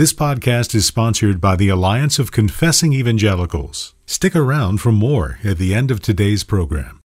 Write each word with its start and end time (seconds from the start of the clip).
This 0.00 0.14
podcast 0.14 0.74
is 0.74 0.86
sponsored 0.86 1.42
by 1.42 1.56
the 1.56 1.68
Alliance 1.68 2.18
of 2.18 2.32
Confessing 2.32 2.94
Evangelicals. 2.94 3.94
Stick 4.06 4.34
around 4.34 4.80
for 4.80 4.90
more 4.90 5.38
at 5.44 5.58
the 5.58 5.74
end 5.74 5.90
of 5.90 6.00
today's 6.00 6.42
program. 6.42 7.02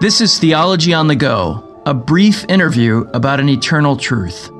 This 0.00 0.22
is 0.22 0.38
Theology 0.38 0.94
on 0.94 1.08
the 1.08 1.14
Go, 1.14 1.82
a 1.84 1.92
brief 1.92 2.46
interview 2.48 3.06
about 3.12 3.40
an 3.40 3.50
eternal 3.50 3.98
truth. 3.98 4.50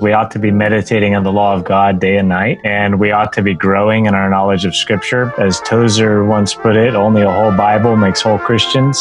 We 0.00 0.14
ought 0.14 0.30
to 0.30 0.38
be 0.38 0.50
meditating 0.50 1.14
on 1.14 1.24
the 1.24 1.32
law 1.32 1.54
of 1.54 1.64
God 1.64 2.00
day 2.00 2.16
and 2.16 2.26
night, 2.26 2.58
and 2.64 2.98
we 2.98 3.10
ought 3.10 3.34
to 3.34 3.42
be 3.42 3.52
growing 3.52 4.06
in 4.06 4.14
our 4.14 4.30
knowledge 4.30 4.64
of 4.64 4.74
Scripture. 4.74 5.30
As 5.38 5.60
Tozer 5.60 6.24
once 6.24 6.54
put 6.54 6.74
it, 6.74 6.94
only 6.94 7.20
a 7.20 7.30
whole 7.30 7.54
Bible 7.54 7.96
makes 7.96 8.22
whole 8.22 8.38
Christians. 8.38 8.98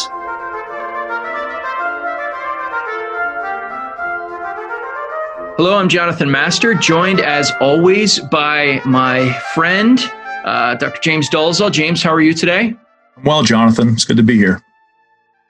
Hello, 5.55 5.77
I'm 5.77 5.87
Jonathan 5.87 6.29
Master, 6.29 6.73
joined 6.73 7.21
as 7.21 7.49
always 7.61 8.19
by 8.19 8.81
my 8.85 9.31
friend, 9.53 10.01
uh, 10.43 10.75
Dr. 10.75 10.99
James 10.99 11.29
Dolezal. 11.29 11.71
James, 11.71 12.03
how 12.03 12.13
are 12.13 12.19
you 12.19 12.33
today? 12.33 12.75
Well, 13.23 13.43
Jonathan, 13.43 13.87
it's 13.87 14.03
good 14.03 14.17
to 14.17 14.23
be 14.23 14.35
here. 14.35 14.61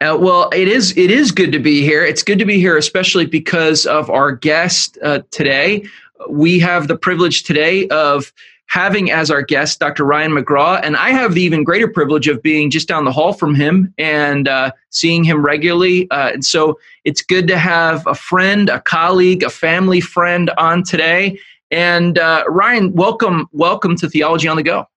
Uh, 0.02 0.18
well, 0.18 0.50
it 0.54 0.70
is. 0.70 0.96
It 0.98 1.12
is 1.12 1.32
good 1.32 1.52
to 1.52 1.60
be 1.60 1.82
here. 1.82 2.06
It's 2.06 2.24
good 2.24 2.40
to 2.40 2.46
be 2.46 2.58
here, 2.58 2.78
especially 2.78 3.26
because 3.26 3.86
of 3.86 4.10
our 4.10 4.32
guest 4.32 4.98
uh, 5.04 5.24
today. 5.30 5.86
We 6.30 6.58
have 6.60 6.88
the 6.88 6.98
privilege 6.98 7.44
today 7.44 7.86
of 7.90 8.32
having 8.68 9.12
as 9.12 9.30
our 9.30 9.42
guest 9.42 9.80
Dr. 9.80 10.06
Ryan 10.06 10.32
McGraw, 10.32 10.80
and 10.82 10.96
I 10.96 11.10
have 11.10 11.34
the 11.34 11.42
even 11.42 11.66
greater 11.66 11.88
privilege 11.88 12.30
of 12.30 12.42
being 12.42 12.70
just 12.70 12.88
down 12.88 13.04
the 13.04 13.12
hall 13.12 13.34
from 13.34 13.56
him 13.56 13.94
and 13.98 14.48
uh, 14.48 14.72
seeing 14.90 15.26
him 15.26 15.44
regularly. 15.44 16.10
Uh, 16.12 16.30
and 16.34 16.46
so 16.46 16.80
it's 17.04 17.22
good 17.22 17.48
to 17.48 17.58
have 17.58 18.08
a 18.08 18.16
friend, 18.16 18.70
a 18.70 18.80
colleague, 18.80 19.44
a 19.44 19.50
family 19.50 20.00
friend 20.00 20.50
on 20.58 20.84
today. 20.84 21.38
And 21.72 22.18
uh, 22.18 22.46
Ryan, 22.48 22.94
welcome, 22.94 23.50
welcome 23.52 23.98
to 23.98 24.10
Theology 24.10 24.48
on 24.48 24.56
the 24.56 24.64
Go. 24.64 24.88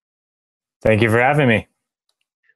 Thank 0.81 1.01
you 1.01 1.09
for 1.09 1.19
having 1.19 1.49
me. 1.49 1.67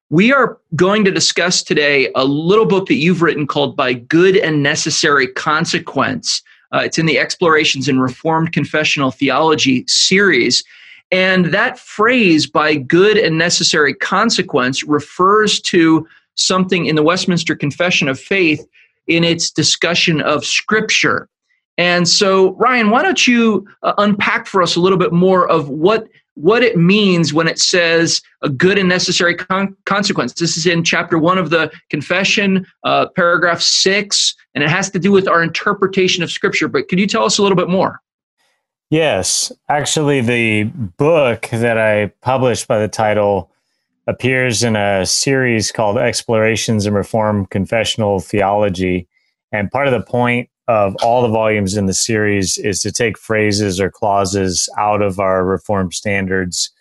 We 0.10 0.32
are 0.32 0.58
going 0.74 1.04
to 1.04 1.12
discuss 1.12 1.62
today 1.62 2.10
a 2.16 2.24
little 2.24 2.66
book 2.66 2.88
that 2.88 2.96
you've 2.96 3.22
written 3.22 3.46
called 3.46 3.76
By 3.76 3.92
Good 3.92 4.38
and 4.38 4.64
Necessary 4.64 5.28
Consequence. 5.28 6.42
Uh, 6.72 6.80
it's 6.86 6.98
in 6.98 7.08
the 7.08 7.20
Explorations 7.20 7.90
in 7.90 8.00
Reformed 8.00 8.54
Confessional 8.54 9.12
Theology 9.12 9.84
series. 9.88 10.64
And 11.12 11.48
that 11.48 11.78
phrase, 11.78 12.48
by 12.48 12.76
good 12.76 13.18
and 13.18 13.38
necessary 13.38 13.94
consequence, 13.94 14.82
refers 14.82 15.60
to 15.62 16.08
something 16.36 16.86
in 16.86 16.96
the 16.96 17.04
Westminster 17.04 17.54
Confession 17.54 18.08
of 18.08 18.18
Faith 18.18 18.66
in 19.08 19.26
its 19.26 19.52
discussion 19.52 20.22
of 20.22 20.46
Scripture. 20.46 21.28
And 21.78 22.08
so, 22.08 22.54
Ryan, 22.54 22.92
why 22.92 23.04
don't 23.04 23.28
you 23.28 23.68
uh, 23.84 23.94
unpack 23.98 24.48
for 24.48 24.62
us 24.62 24.78
a 24.78 24.80
little 24.80 24.98
bit 24.98 25.12
more 25.12 25.50
of 25.50 25.68
what 25.68 26.08
what 26.38 26.62
it 26.62 26.78
means 26.78 27.34
when 27.34 27.48
it 27.48 27.58
says 27.58 28.22
a 28.44 28.50
good 28.50 28.78
and 28.78 28.88
necessary 28.88 29.34
con- 29.34 29.76
consequence. 29.86 30.34
This 30.34 30.56
is 30.56 30.68
in 30.68 30.84
chapter 30.84 31.18
one 31.18 31.40
of 31.40 31.50
the 31.50 31.72
confession, 31.90 32.66
uh, 32.84 33.08
paragraph 33.16 33.60
six, 33.60 34.36
and 34.54 34.64
it 34.64 34.70
has 34.70 34.92
to 34.92 35.00
do 35.00 35.12
with 35.12 35.28
our 35.28 35.42
interpretation 35.42 36.24
of 36.24 36.32
Scripture. 36.32 36.68
But 36.68 36.90
could 36.90 37.00
you 37.00 37.08
tell 37.08 37.26
us 37.26 37.40
a 37.40 37.42
little 37.42 37.56
bit 37.56 37.70
more? 37.70 38.02
Yes. 38.92 39.52
Actually, 39.68 40.22
the 40.22 40.66
book 40.66 41.50
that 41.52 41.78
I 41.78 42.08
published 42.22 42.68
by 42.68 42.80
the 42.80 42.88
title 42.88 43.52
appears 44.06 44.64
in 44.64 44.76
a 44.76 45.06
series 45.08 45.72
called 45.72 45.98
Explorations 45.98 46.86
in 46.86 46.94
Reformed 46.94 47.50
Confessional 47.50 48.20
Theology. 48.20 49.08
And 49.52 49.72
part 49.72 49.88
of 49.88 49.94
the 49.94 50.06
point 50.06 50.50
of 50.68 50.96
all 51.02 51.22
the 51.22 51.30
volumes 51.30 51.78
in 51.78 51.86
the 51.86 51.94
series 51.94 52.58
is 52.58 52.82
to 52.82 52.92
take 52.92 53.18
phrases 53.18 53.80
or 53.80 53.90
clauses 53.90 54.70
out 54.78 55.02
of 55.02 55.20
our 55.20 55.46
reform 55.46 55.92
standards 55.92 56.72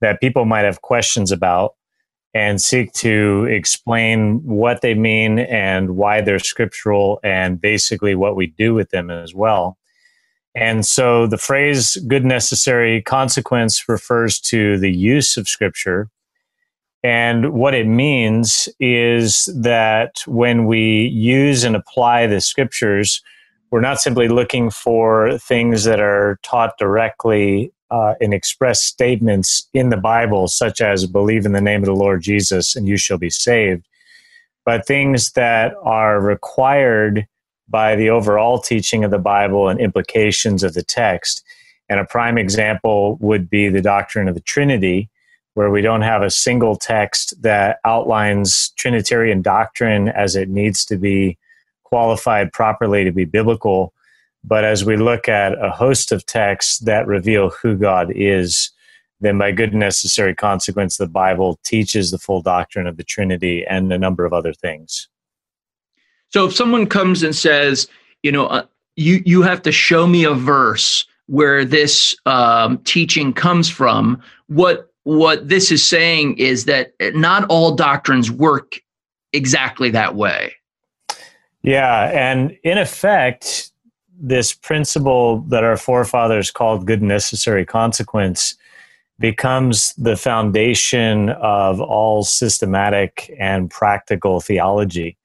that 0.00 0.20
people 0.20 0.44
might 0.44 0.64
have 0.64 0.82
questions 0.82 1.32
about 1.32 1.74
and 2.34 2.62
seek 2.62 2.92
to 2.92 3.46
explain 3.50 4.40
what 4.44 4.80
they 4.80 4.94
mean 4.94 5.38
and 5.40 5.96
why 5.96 6.20
they're 6.20 6.38
scriptural 6.38 7.20
and 7.22 7.60
basically 7.60 8.14
what 8.14 8.36
we 8.36 8.46
do 8.46 8.74
with 8.74 8.90
them 8.90 9.10
as 9.10 9.34
well. 9.34 9.76
And 10.54 10.84
so 10.84 11.26
the 11.26 11.38
phrase 11.38 11.96
good 12.08 12.24
necessary 12.24 13.02
consequence 13.02 13.88
refers 13.88 14.40
to 14.40 14.78
the 14.78 14.92
use 14.92 15.36
of 15.36 15.48
scripture. 15.48 16.08
And 17.02 17.52
what 17.52 17.74
it 17.74 17.86
means 17.86 18.68
is 18.78 19.50
that 19.56 20.22
when 20.26 20.66
we 20.66 21.06
use 21.06 21.64
and 21.64 21.74
apply 21.74 22.26
the 22.26 22.40
scriptures, 22.40 23.22
we're 23.72 23.80
not 23.80 24.00
simply 24.00 24.28
looking 24.28 24.68
for 24.68 25.38
things 25.38 25.84
that 25.84 25.98
are 25.98 26.38
taught 26.42 26.76
directly 26.78 27.72
uh, 27.90 28.14
in 28.20 28.34
express 28.34 28.84
statements 28.84 29.66
in 29.72 29.88
the 29.88 29.96
Bible, 29.96 30.46
such 30.46 30.82
as 30.82 31.06
believe 31.06 31.46
in 31.46 31.52
the 31.52 31.60
name 31.60 31.80
of 31.80 31.86
the 31.86 31.94
Lord 31.94 32.20
Jesus 32.20 32.76
and 32.76 32.86
you 32.86 32.98
shall 32.98 33.16
be 33.16 33.30
saved, 33.30 33.88
but 34.66 34.86
things 34.86 35.32
that 35.32 35.74
are 35.82 36.20
required 36.20 37.26
by 37.66 37.96
the 37.96 38.10
overall 38.10 38.58
teaching 38.58 39.04
of 39.04 39.10
the 39.10 39.18
Bible 39.18 39.68
and 39.68 39.80
implications 39.80 40.62
of 40.62 40.74
the 40.74 40.82
text. 40.82 41.42
And 41.88 41.98
a 41.98 42.04
prime 42.04 42.36
example 42.36 43.16
would 43.20 43.48
be 43.48 43.70
the 43.70 43.80
doctrine 43.80 44.28
of 44.28 44.34
the 44.34 44.40
Trinity, 44.40 45.08
where 45.54 45.70
we 45.70 45.80
don't 45.80 46.02
have 46.02 46.20
a 46.20 46.30
single 46.30 46.76
text 46.76 47.42
that 47.42 47.78
outlines 47.86 48.70
Trinitarian 48.76 49.40
doctrine 49.40 50.08
as 50.08 50.36
it 50.36 50.50
needs 50.50 50.84
to 50.86 50.98
be 50.98 51.38
qualified 51.92 52.50
properly 52.54 53.04
to 53.04 53.12
be 53.12 53.26
biblical. 53.26 53.92
But 54.42 54.64
as 54.64 54.82
we 54.82 54.96
look 54.96 55.28
at 55.28 55.62
a 55.62 55.70
host 55.70 56.10
of 56.10 56.24
texts 56.24 56.78
that 56.78 57.06
reveal 57.06 57.50
who 57.50 57.76
God 57.76 58.10
is, 58.16 58.70
then 59.20 59.36
by 59.36 59.52
good 59.52 59.74
necessary 59.74 60.34
consequence, 60.34 60.96
the 60.96 61.06
Bible 61.06 61.60
teaches 61.64 62.10
the 62.10 62.16
full 62.16 62.40
doctrine 62.40 62.86
of 62.86 62.96
the 62.96 63.04
Trinity 63.04 63.66
and 63.66 63.92
a 63.92 63.98
number 63.98 64.24
of 64.24 64.32
other 64.32 64.54
things. 64.54 65.06
So 66.30 66.46
if 66.46 66.56
someone 66.56 66.86
comes 66.86 67.22
and 67.22 67.36
says, 67.36 67.88
you 68.22 68.32
know, 68.32 68.46
uh, 68.46 68.64
you 68.96 69.22
you 69.26 69.42
have 69.42 69.60
to 69.62 69.70
show 69.70 70.06
me 70.06 70.24
a 70.24 70.32
verse 70.32 71.04
where 71.26 71.62
this 71.62 72.16
um, 72.24 72.78
teaching 72.84 73.34
comes 73.34 73.68
from, 73.68 74.22
what 74.46 74.90
what 75.04 75.46
this 75.46 75.70
is 75.70 75.86
saying 75.86 76.38
is 76.38 76.64
that 76.64 76.94
not 77.14 77.44
all 77.50 77.76
doctrines 77.76 78.30
work 78.30 78.80
exactly 79.34 79.90
that 79.90 80.14
way. 80.14 80.54
Yeah, 81.62 82.10
and 82.12 82.56
in 82.64 82.78
effect, 82.78 83.70
this 84.18 84.52
principle 84.52 85.40
that 85.48 85.64
our 85.64 85.76
forefathers 85.76 86.50
called 86.50 86.86
good 86.86 87.02
necessary 87.02 87.64
consequence 87.64 88.56
becomes 89.18 89.94
the 89.94 90.16
foundation 90.16 91.30
of 91.30 91.80
all 91.80 92.24
systematic 92.24 93.32
and 93.38 93.70
practical 93.70 94.40
theology. 94.40 95.16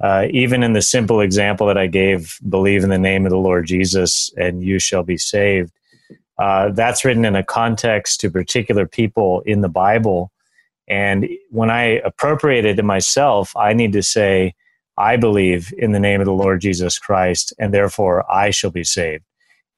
Uh, 0.00 0.26
even 0.30 0.62
in 0.62 0.72
the 0.74 0.82
simple 0.82 1.20
example 1.20 1.66
that 1.68 1.78
I 1.78 1.86
gave, 1.86 2.38
believe 2.48 2.82
in 2.82 2.90
the 2.90 2.98
name 2.98 3.24
of 3.24 3.30
the 3.30 3.38
Lord 3.38 3.66
Jesus 3.66 4.30
and 4.36 4.62
you 4.62 4.78
shall 4.78 5.02
be 5.02 5.16
saved, 5.16 5.72
uh, 6.38 6.70
that's 6.70 7.04
written 7.04 7.24
in 7.24 7.34
a 7.34 7.44
context 7.44 8.20
to 8.20 8.30
particular 8.30 8.86
people 8.86 9.40
in 9.46 9.60
the 9.60 9.68
Bible. 9.68 10.30
And 10.88 11.28
when 11.50 11.70
I 11.70 12.00
appropriate 12.04 12.64
it 12.64 12.74
to 12.74 12.82
myself, 12.82 13.56
I 13.56 13.72
need 13.72 13.92
to 13.92 14.02
say, 14.02 14.54
I 14.98 15.16
believe 15.16 15.72
in 15.76 15.92
the 15.92 16.00
name 16.00 16.20
of 16.20 16.26
the 16.26 16.32
Lord 16.32 16.60
Jesus 16.60 16.98
Christ, 16.98 17.52
and 17.58 17.72
therefore 17.72 18.30
I 18.32 18.50
shall 18.50 18.70
be 18.70 18.84
saved. 18.84 19.24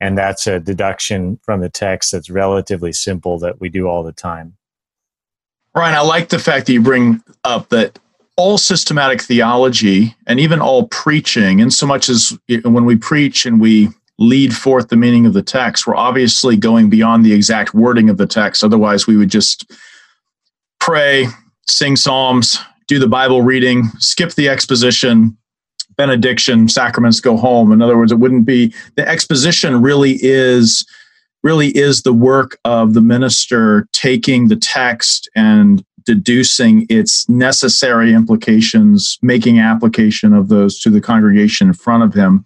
And 0.00 0.16
that's 0.16 0.46
a 0.46 0.60
deduction 0.60 1.40
from 1.42 1.60
the 1.60 1.68
text 1.68 2.12
that's 2.12 2.30
relatively 2.30 2.92
simple 2.92 3.38
that 3.40 3.60
we 3.60 3.68
do 3.68 3.88
all 3.88 4.02
the 4.02 4.12
time. 4.12 4.56
Ryan, 5.74 5.96
I 5.96 6.00
like 6.00 6.28
the 6.28 6.38
fact 6.38 6.66
that 6.66 6.72
you 6.72 6.80
bring 6.80 7.22
up 7.44 7.68
that 7.70 7.98
all 8.36 8.58
systematic 8.58 9.20
theology 9.20 10.15
and 10.26 10.38
even 10.38 10.60
all 10.60 10.86
preaching, 10.86 11.59
in 11.59 11.71
so 11.72 11.86
much 11.86 12.09
as 12.09 12.38
when 12.64 12.84
we 12.84 12.97
preach 12.97 13.44
and 13.44 13.60
we 13.60 13.88
lead 14.18 14.54
forth 14.54 14.88
the 14.88 14.97
meaning 14.97 15.26
of 15.26 15.32
the 15.32 15.42
text, 15.42 15.86
we're 15.86 15.97
obviously 15.97 16.56
going 16.56 16.88
beyond 16.88 17.24
the 17.24 17.32
exact 17.32 17.74
wording 17.74 18.09
of 18.09 18.16
the 18.16 18.26
text. 18.26 18.62
Otherwise, 18.62 19.06
we 19.06 19.16
would 19.16 19.30
just 19.30 19.71
pray, 20.80 21.26
sing 21.66 21.97
psalms, 21.97 22.59
do 22.88 22.98
the 22.98 23.06
Bible 23.06 23.42
reading, 23.42 23.84
skip 23.98 24.32
the 24.32 24.48
exposition, 24.48 25.36
benediction, 25.96 26.68
sacraments, 26.68 27.20
go 27.20 27.36
home. 27.36 27.70
In 27.70 27.82
other 27.82 27.96
words, 27.96 28.10
it 28.10 28.18
wouldn't 28.18 28.46
be 28.46 28.74
the 28.96 29.06
exposition 29.06 29.80
really 29.80 30.18
is 30.20 30.86
really 31.44 31.68
is 31.68 32.02
the 32.02 32.12
work 32.12 32.58
of 32.64 32.94
the 32.94 33.00
minister 33.00 33.86
taking 33.92 34.48
the 34.48 34.56
text 34.56 35.28
and 35.36 35.84
deducing 36.04 36.86
its 36.88 37.28
necessary 37.28 38.12
implications, 38.12 39.18
making 39.22 39.60
application 39.60 40.32
of 40.32 40.48
those 40.48 40.80
to 40.80 40.90
the 40.90 41.00
congregation 41.00 41.68
in 41.68 41.74
front 41.74 42.02
of 42.02 42.14
him. 42.14 42.44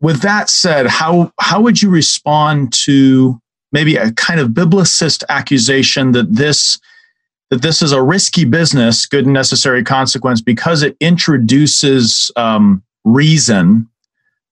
With 0.00 0.20
that 0.22 0.50
said, 0.50 0.86
how 0.86 1.32
how 1.38 1.60
would 1.60 1.80
you 1.80 1.90
respond 1.90 2.72
to 2.84 3.40
maybe 3.72 3.96
a 3.96 4.10
kind 4.12 4.40
of 4.40 4.48
biblicist 4.48 5.22
accusation 5.28 6.12
that 6.12 6.34
this 6.34 6.78
that 7.50 7.62
this 7.62 7.82
is 7.82 7.92
a 7.92 8.02
risky 8.02 8.44
business, 8.44 9.06
good 9.06 9.24
and 9.24 9.34
necessary 9.34 9.82
consequence, 9.82 10.40
because 10.40 10.82
it 10.82 10.96
introduces 11.00 12.30
um, 12.36 12.82
reason 13.04 13.88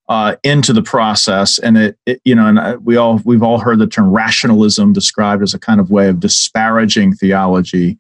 uh, 0.09 0.37
into 0.43 0.73
the 0.73 0.83
process, 0.83 1.59
and 1.59 1.77
it, 1.77 1.99
it, 2.07 2.21
you 2.25 2.35
know, 2.35 2.47
and 2.47 2.85
we 2.85 2.97
all 2.97 3.21
we've 3.25 3.43
all 3.43 3.59
heard 3.59 3.79
the 3.79 3.87
term 3.87 4.11
rationalism 4.11 4.93
described 4.93 5.43
as 5.43 5.55
a 5.55 5.59
kind 5.59 5.81
of 5.81 5.91
way 5.91 6.09
of 6.09 6.19
disparaging 6.19 7.15
theology. 7.15 7.99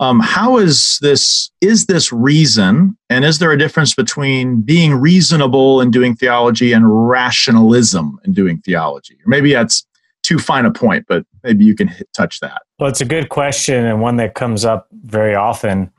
Um, 0.00 0.18
how 0.18 0.58
is 0.58 0.98
this? 1.00 1.50
Is 1.60 1.86
this 1.86 2.12
reason? 2.12 2.98
And 3.08 3.24
is 3.24 3.38
there 3.38 3.52
a 3.52 3.58
difference 3.58 3.94
between 3.94 4.62
being 4.62 4.94
reasonable 4.94 5.80
and 5.80 5.92
doing 5.92 6.16
theology 6.16 6.72
and 6.72 7.08
rationalism 7.08 8.18
and 8.24 8.34
doing 8.34 8.58
theology? 8.58 9.14
Or 9.24 9.28
maybe 9.28 9.52
that's 9.52 9.86
too 10.24 10.38
fine 10.38 10.64
a 10.64 10.72
point, 10.72 11.06
but 11.08 11.24
maybe 11.44 11.64
you 11.64 11.74
can 11.74 11.88
hit, 11.88 12.08
touch 12.12 12.40
that. 12.40 12.62
Well, 12.78 12.88
it's 12.88 13.00
a 13.00 13.06
good 13.06 13.28
question 13.28 13.84
and 13.84 14.00
one 14.00 14.16
that 14.16 14.34
comes 14.34 14.64
up 14.64 14.88
very 15.04 15.34
often. 15.34 15.90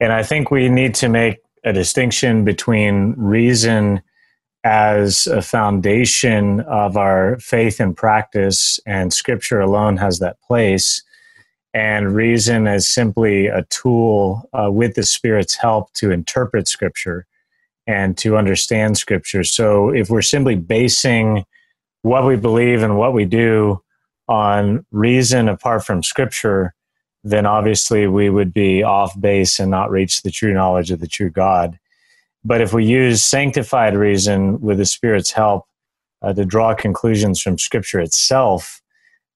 And 0.00 0.12
I 0.12 0.22
think 0.22 0.50
we 0.50 0.68
need 0.68 0.94
to 0.96 1.08
make 1.08 1.38
a 1.64 1.72
distinction 1.72 2.44
between 2.44 3.14
reason 3.16 4.02
as 4.64 5.26
a 5.26 5.40
foundation 5.40 6.60
of 6.60 6.98
our 6.98 7.38
faith 7.38 7.80
and 7.80 7.96
practice, 7.96 8.78
and 8.84 9.10
scripture 9.10 9.60
alone 9.60 9.96
has 9.96 10.18
that 10.18 10.38
place 10.42 11.02
and 11.72 12.14
reason 12.14 12.66
as 12.66 12.88
simply 12.88 13.46
a 13.46 13.62
tool 13.70 14.48
uh, 14.52 14.70
with 14.70 14.94
the 14.94 15.02
Spirit's 15.02 15.54
help 15.54 15.92
to 15.94 16.10
interpret 16.10 16.68
Scripture 16.68 17.26
and 17.86 18.16
to 18.18 18.36
understand 18.36 18.98
Scripture. 18.98 19.44
So 19.44 19.90
if 19.90 20.10
we're 20.10 20.22
simply 20.22 20.56
basing 20.56 21.44
what 22.02 22.26
we 22.26 22.36
believe 22.36 22.82
and 22.82 22.96
what 22.96 23.12
we 23.12 23.24
do 23.24 23.82
on 24.28 24.84
reason 24.90 25.48
apart 25.48 25.84
from 25.84 26.02
Scripture, 26.02 26.74
then 27.24 27.46
obviously 27.46 28.06
we 28.06 28.30
would 28.30 28.52
be 28.52 28.82
off 28.82 29.18
base 29.20 29.58
and 29.58 29.70
not 29.70 29.90
reach 29.90 30.22
the 30.22 30.30
true 30.30 30.54
knowledge 30.54 30.90
of 30.90 31.00
the 31.00 31.08
true 31.08 31.30
God. 31.30 31.78
But 32.44 32.60
if 32.60 32.72
we 32.72 32.84
use 32.84 33.22
sanctified 33.22 33.94
reason 33.94 34.60
with 34.60 34.78
the 34.78 34.86
Spirit's 34.86 35.32
help 35.32 35.66
uh, 36.22 36.32
to 36.32 36.44
draw 36.44 36.74
conclusions 36.74 37.40
from 37.40 37.58
Scripture 37.58 38.00
itself, 38.00 38.80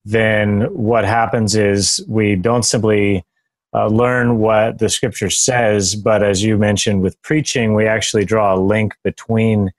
then 0.05 0.61
what 0.73 1.03
happens 1.03 1.55
is 1.55 2.03
we 2.07 2.35
don't 2.35 2.63
simply 2.63 3.25
uh, 3.73 3.87
learn 3.87 4.37
what 4.37 4.77
the 4.77 4.87
scripture 4.87 5.29
says, 5.29 5.95
but 5.95 6.23
as 6.23 6.43
you 6.43 6.57
mentioned 6.57 7.01
with 7.01 7.21
preaching, 7.23 7.73
we 7.73 7.85
actually 7.87 8.23
draw 8.23 8.55
a 8.55 8.57
link 8.57 8.95
between 9.03 9.71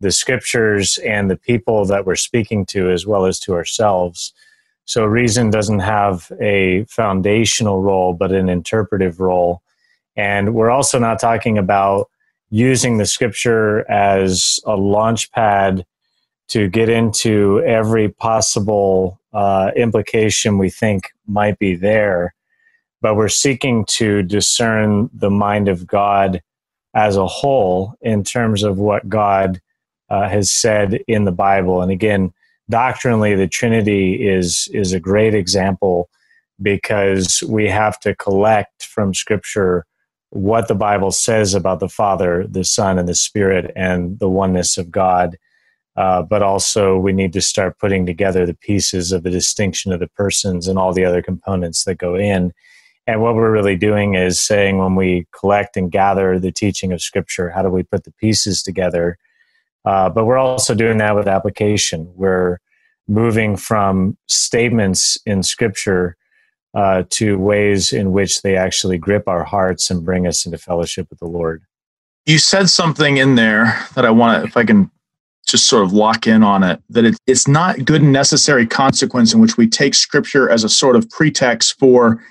the 0.00 0.12
scriptures 0.12 0.98
and 0.98 1.30
the 1.30 1.36
people 1.36 1.84
that 1.86 2.06
we're 2.06 2.16
speaking 2.16 2.66
to, 2.66 2.90
as 2.90 3.06
well 3.06 3.26
as 3.26 3.38
to 3.40 3.54
ourselves. 3.54 4.32
So, 4.86 5.04
reason 5.04 5.50
doesn't 5.50 5.80
have 5.80 6.32
a 6.40 6.84
foundational 6.84 7.82
role, 7.82 8.14
but 8.14 8.32
an 8.32 8.48
interpretive 8.48 9.20
role. 9.20 9.62
And 10.16 10.54
we're 10.54 10.70
also 10.70 10.98
not 10.98 11.20
talking 11.20 11.58
about 11.58 12.08
using 12.50 12.98
the 12.98 13.06
scripture 13.06 13.88
as 13.90 14.58
a 14.66 14.76
launch 14.76 15.30
pad 15.30 15.86
to 16.48 16.68
get 16.68 16.88
into 16.88 17.62
every 17.64 18.08
possible 18.08 19.20
uh, 19.32 19.70
implication 19.76 20.58
we 20.58 20.68
think 20.68 21.12
might 21.28 21.58
be 21.60 21.76
there, 21.76 22.34
but 23.00 23.14
we're 23.14 23.28
seeking 23.28 23.84
to 23.84 24.22
discern 24.22 25.08
the 25.14 25.30
mind 25.30 25.68
of 25.68 25.86
God 25.86 26.42
as 26.92 27.16
a 27.16 27.26
whole 27.26 27.94
in 28.00 28.24
terms 28.24 28.64
of 28.64 28.78
what 28.78 29.08
God 29.08 29.60
uh, 30.10 30.28
has 30.28 30.50
said 30.50 31.02
in 31.06 31.24
the 31.24 31.32
Bible. 31.32 31.82
And 31.82 31.90
again, 31.90 32.32
doctrinally, 32.68 33.34
the 33.34 33.48
Trinity 33.48 34.26
is 34.26 34.68
is 34.72 34.92
a 34.92 35.00
great 35.00 35.34
example 35.34 36.08
because 36.60 37.42
we 37.48 37.68
have 37.68 37.98
to 38.00 38.14
collect 38.16 38.84
from 38.84 39.14
Scripture 39.14 39.86
what 40.30 40.68
the 40.68 40.74
Bible 40.74 41.10
says 41.10 41.54
about 41.54 41.80
the 41.80 41.88
Father, 41.88 42.46
the 42.46 42.64
Son, 42.64 42.98
and 42.98 43.08
the 43.08 43.14
Spirit, 43.14 43.72
and 43.74 44.18
the 44.18 44.28
oneness 44.28 44.78
of 44.78 44.90
God 44.90 45.36
uh, 45.96 46.22
but 46.22 46.42
also, 46.42 46.96
we 46.96 47.12
need 47.12 47.32
to 47.32 47.40
start 47.40 47.78
putting 47.78 48.06
together 48.06 48.46
the 48.46 48.54
pieces 48.54 49.12
of 49.12 49.22
the 49.22 49.30
distinction 49.30 49.92
of 49.92 50.00
the 50.00 50.08
persons 50.08 50.68
and 50.68 50.78
all 50.78 50.92
the 50.92 51.04
other 51.04 51.20
components 51.20 51.84
that 51.84 51.98
go 51.98 52.14
in. 52.14 52.52
And 53.06 53.20
what 53.20 53.34
we're 53.34 53.50
really 53.50 53.76
doing 53.76 54.14
is 54.14 54.40
saying 54.40 54.78
when 54.78 54.94
we 54.94 55.26
collect 55.38 55.76
and 55.76 55.90
gather 55.90 56.38
the 56.38 56.52
teaching 56.52 56.92
of 56.92 57.02
Scripture, 57.02 57.50
how 57.50 57.62
do 57.62 57.68
we 57.68 57.82
put 57.82 58.04
the 58.04 58.12
pieces 58.12 58.62
together? 58.62 59.18
Uh, 59.84 60.10
but 60.10 60.24
we're 60.24 60.38
also 60.38 60.74
doing 60.74 60.98
that 60.98 61.14
with 61.14 61.26
application. 61.26 62.10
We're 62.14 62.58
moving 63.08 63.56
from 63.56 64.16
statements 64.28 65.18
in 65.26 65.42
Scripture 65.42 66.16
uh, 66.74 67.04
to 67.10 67.38
ways 67.38 67.92
in 67.92 68.12
which 68.12 68.42
they 68.42 68.56
actually 68.56 68.98
grip 68.98 69.26
our 69.26 69.44
hearts 69.44 69.90
and 69.90 70.04
bring 70.04 70.26
us 70.26 70.46
into 70.46 70.58
fellowship 70.58 71.08
with 71.10 71.18
the 71.18 71.26
Lord. 71.26 71.62
You 72.26 72.38
said 72.38 72.68
something 72.68 73.16
in 73.16 73.34
there 73.34 73.86
that 73.94 74.04
I 74.04 74.10
want 74.10 74.42
to, 74.42 74.48
if 74.48 74.56
I 74.56 74.64
can 74.64 74.90
just 75.46 75.66
sort 75.66 75.82
of 75.82 75.92
lock 75.92 76.26
in 76.26 76.42
on 76.42 76.62
it 76.62 76.80
that 76.90 77.04
it, 77.04 77.16
it's 77.26 77.48
not 77.48 77.84
good 77.84 78.02
and 78.02 78.12
necessary 78.12 78.66
consequence 78.66 79.34
in 79.34 79.40
which 79.40 79.56
we 79.56 79.66
take 79.66 79.94
scripture 79.94 80.48
as 80.48 80.62
a 80.62 80.68
sort 80.68 80.94
of 80.94 81.08
pretext 81.10 81.78
for 81.78 82.22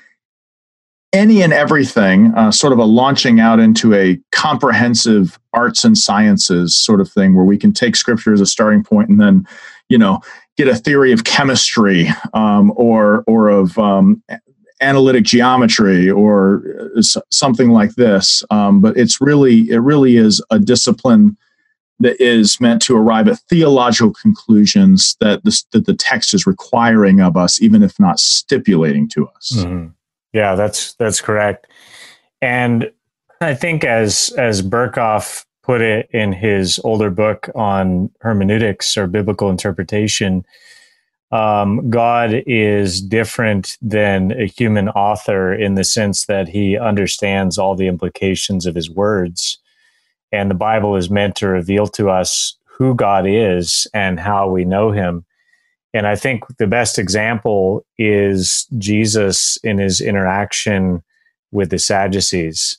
any 1.12 1.42
and 1.42 1.54
everything, 1.54 2.34
uh, 2.36 2.52
sort 2.52 2.74
of 2.74 2.80
a 2.80 2.84
launching 2.84 3.40
out 3.40 3.60
into 3.60 3.94
a 3.94 4.20
comprehensive 4.32 5.40
arts 5.54 5.84
and 5.84 5.98
sciences 5.98 6.76
sort 6.76 7.02
of 7.02 7.12
thing 7.12 7.36
where 7.36 7.46
we 7.46 7.58
can 7.58 7.74
take 7.74 7.96
scripture 7.96 8.34
as 8.34 8.42
a 8.42 8.46
starting 8.46 8.84
point 8.84 9.10
and 9.10 9.20
then, 9.20 9.48
you 9.90 9.98
know, 9.98 10.20
get 10.56 10.68
a 10.68 10.76
theory 10.76 11.12
of 11.12 11.24
chemistry 11.24 12.08
um, 12.34 12.72
or 12.76 13.24
or 13.26 13.50
of 13.50 13.78
um, 13.80 14.22
analytic 14.82 15.24
geometry 15.24 16.10
or 16.10 16.92
uh, 16.96 17.02
something 17.32 17.72
like 17.72 17.96
this. 17.96 18.44
Um, 18.52 18.82
but 18.82 18.96
it's 18.98 19.20
really 19.20 19.70
it 19.70 19.80
really 19.80 20.18
is 20.18 20.44
a 20.52 20.60
discipline 20.60 21.38
that 22.02 22.22
is 22.22 22.62
meant 22.62 22.82
to 22.84 22.96
arrive 22.96 23.28
at 23.28 23.40
theological 23.50 24.14
conclusions 24.14 25.18
that 25.20 25.44
the, 25.44 25.64
that 25.72 25.86
the 25.86 25.94
text 25.94 26.34
is 26.34 26.48
requiring 26.48 27.20
of 27.20 27.36
us, 27.36 27.62
even 27.62 27.84
if 27.84 28.00
not 28.00 28.20
stipulating 28.20 29.08
to 29.10 29.28
us. 29.28 29.54
Mm-hmm. 29.58 29.88
Yeah, 30.34 30.56
that's 30.56 30.94
that's 30.96 31.22
correct. 31.22 31.68
And 32.42 32.92
I 33.42 33.54
think 33.56 33.84
as 33.84 34.34
as 34.38 34.62
Berkhof 34.62 35.46
put 35.64 35.82
it 35.82 36.10
in 36.12 36.34
his 36.34 36.80
older 36.84 37.10
book 37.10 37.50
on 37.56 38.10
hermeneutics 38.22 38.98
or 38.98 39.08
biblical 39.08 39.50
interpretation, 39.50 40.46
um, 41.32 41.90
God 41.90 42.44
is 42.48 43.02
different 43.02 43.78
than 43.82 44.32
a 44.32 44.46
human 44.46 44.90
author 44.90 45.54
in 45.54 45.76
the 45.76 45.84
sense 45.84 46.26
that 46.26 46.48
he 46.48 46.78
understands 46.78 47.58
all 47.58 47.76
the 47.76 47.88
implications 47.88 48.66
of 48.66 48.76
his 48.76 48.90
words 48.90 49.60
and 50.32 50.50
the 50.50 50.56
Bible 50.56 50.96
is 50.96 51.10
meant 51.10 51.36
to 51.38 51.48
reveal 51.48 51.88
to 51.88 52.10
us 52.10 52.56
who 52.66 52.96
God 52.96 53.26
is 53.28 53.88
and 53.94 54.20
how 54.20 54.50
we 54.50 54.64
know 54.64 54.92
him. 54.92 55.26
And 55.94 56.06
I 56.06 56.16
think 56.16 56.44
the 56.58 56.68
best 56.68 57.00
example 57.00 57.86
is 57.98 58.68
Jesus 58.78 59.58
in 59.64 59.80
his 59.80 60.02
interaction 60.02 61.04
with 61.52 61.72
the 61.72 61.80
Sadducees, 61.80 62.78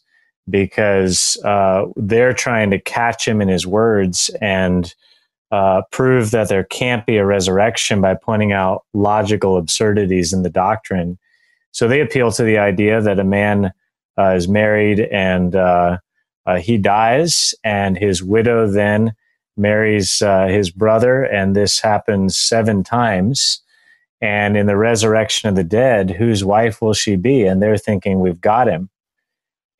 because 0.49 1.37
uh, 1.45 1.87
they're 1.97 2.33
trying 2.33 2.71
to 2.71 2.81
catch 2.81 3.26
him 3.26 3.40
in 3.40 3.49
his 3.49 3.67
words 3.67 4.31
and 4.40 4.95
uh, 5.50 5.83
prove 5.90 6.31
that 6.31 6.49
there 6.49 6.62
can't 6.64 7.05
be 7.07 7.17
a 7.17 7.26
resurrection 7.26 8.00
by 8.00 8.14
pointing 8.14 8.52
out 8.52 8.85
logical 8.95 9.57
absurdities 9.57 10.33
in 10.33 10.43
the 10.43 10.50
doctrine. 10.50 11.19
So 11.73 11.88
they 11.88 12.00
appeal 12.00 12.31
to 12.33 12.45
the 12.45 12.59
idea 12.59 13.00
that 13.00 13.19
a 13.19 13.25
man 13.25 13.73
uh, 14.17 14.35
is 14.35 14.47
married 14.47 15.00
and 15.00 15.57
uh, 15.57 15.99
uh, 16.47 16.57
he 16.57 16.79
dies, 16.79 17.55
and 17.64 17.99
his 17.99 18.23
widow 18.23 18.69
then 18.69 19.12
marries 19.61 20.23
uh, 20.23 20.47
his 20.47 20.71
brother, 20.71 21.23
and 21.23 21.55
this 21.55 21.81
happens 21.81 22.37
seven 22.37 22.83
times. 22.83 23.62
And 24.21 24.57
in 24.57 24.67
the 24.67 24.76
resurrection 24.76 25.49
of 25.49 25.55
the 25.55 25.64
dead, 25.64 26.11
whose 26.11 26.45
wife 26.45 26.83
will 26.83 26.93
she 26.93 27.17
be? 27.17 27.45
And 27.45 27.62
they're 27.62 27.79
thinking, 27.79 28.21
we've 28.21 28.40
got 28.40 28.69
him. 28.69 28.90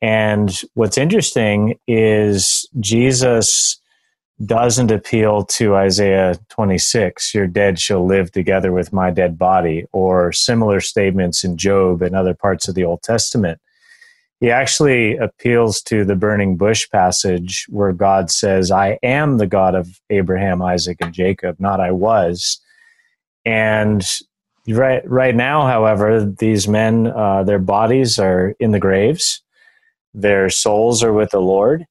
And 0.01 0.59
what's 0.73 0.97
interesting 0.97 1.77
is 1.87 2.67
Jesus 2.79 3.79
doesn't 4.45 4.89
appeal 4.89 5.43
to 5.43 5.75
Isaiah 5.75 6.39
26, 6.49 7.35
your 7.35 7.45
dead 7.45 7.79
shall 7.79 8.05
live 8.05 8.31
together 8.31 8.71
with 8.71 8.91
my 8.91 9.11
dead 9.11 9.37
body, 9.37 9.85
or 9.91 10.31
similar 10.31 10.81
statements 10.81 11.43
in 11.43 11.57
Job 11.57 12.01
and 12.01 12.15
other 12.15 12.33
parts 12.33 12.67
of 12.67 12.73
the 12.73 12.83
Old 12.83 13.03
Testament 13.03 13.61
he 14.41 14.49
actually 14.49 15.17
appeals 15.17 15.83
to 15.83 16.03
the 16.03 16.15
burning 16.15 16.57
bush 16.57 16.89
passage 16.89 17.67
where 17.69 17.93
God 17.93 18.31
says, 18.31 18.71
I 18.71 18.97
am 19.03 19.37
the 19.37 19.45
God 19.45 19.75
of 19.75 20.01
Abraham, 20.09 20.63
Isaac, 20.63 20.97
and 20.99 21.13
Jacob, 21.13 21.59
not 21.59 21.79
I 21.79 21.91
was. 21.91 22.59
And 23.45 24.03
right, 24.67 25.07
right 25.07 25.35
now, 25.35 25.67
however, 25.67 26.25
these 26.25 26.67
men, 26.67 27.05
uh, 27.05 27.43
their 27.43 27.59
bodies 27.59 28.17
are 28.17 28.55
in 28.59 28.71
the 28.71 28.79
graves, 28.79 29.43
their 30.15 30.49
souls 30.49 31.03
are 31.03 31.13
with 31.13 31.29
the 31.29 31.39
Lord. 31.39 31.85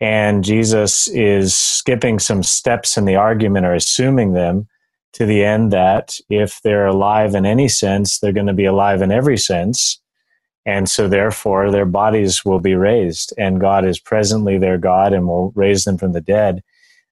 And 0.00 0.42
Jesus 0.42 1.06
is 1.08 1.56
skipping 1.56 2.18
some 2.18 2.42
steps 2.42 2.96
in 2.96 3.04
the 3.04 3.14
argument 3.14 3.64
or 3.64 3.74
assuming 3.74 4.32
them 4.32 4.66
to 5.12 5.24
the 5.24 5.44
end 5.44 5.72
that 5.72 6.18
if 6.28 6.60
they're 6.62 6.86
alive 6.86 7.36
in 7.36 7.46
any 7.46 7.68
sense, 7.68 8.18
they're 8.18 8.32
going 8.32 8.48
to 8.48 8.52
be 8.52 8.66
alive 8.66 9.02
in 9.02 9.12
every 9.12 9.38
sense 9.38 10.00
And 10.66 10.90
so, 10.90 11.08
therefore, 11.08 11.70
their 11.70 11.86
bodies 11.86 12.44
will 12.44 12.58
be 12.58 12.74
raised, 12.74 13.32
and 13.38 13.60
God 13.60 13.86
is 13.86 14.00
presently 14.00 14.58
their 14.58 14.78
God 14.78 15.12
and 15.12 15.28
will 15.28 15.52
raise 15.54 15.84
them 15.84 15.96
from 15.96 16.12
the 16.12 16.20
dead. 16.20 16.62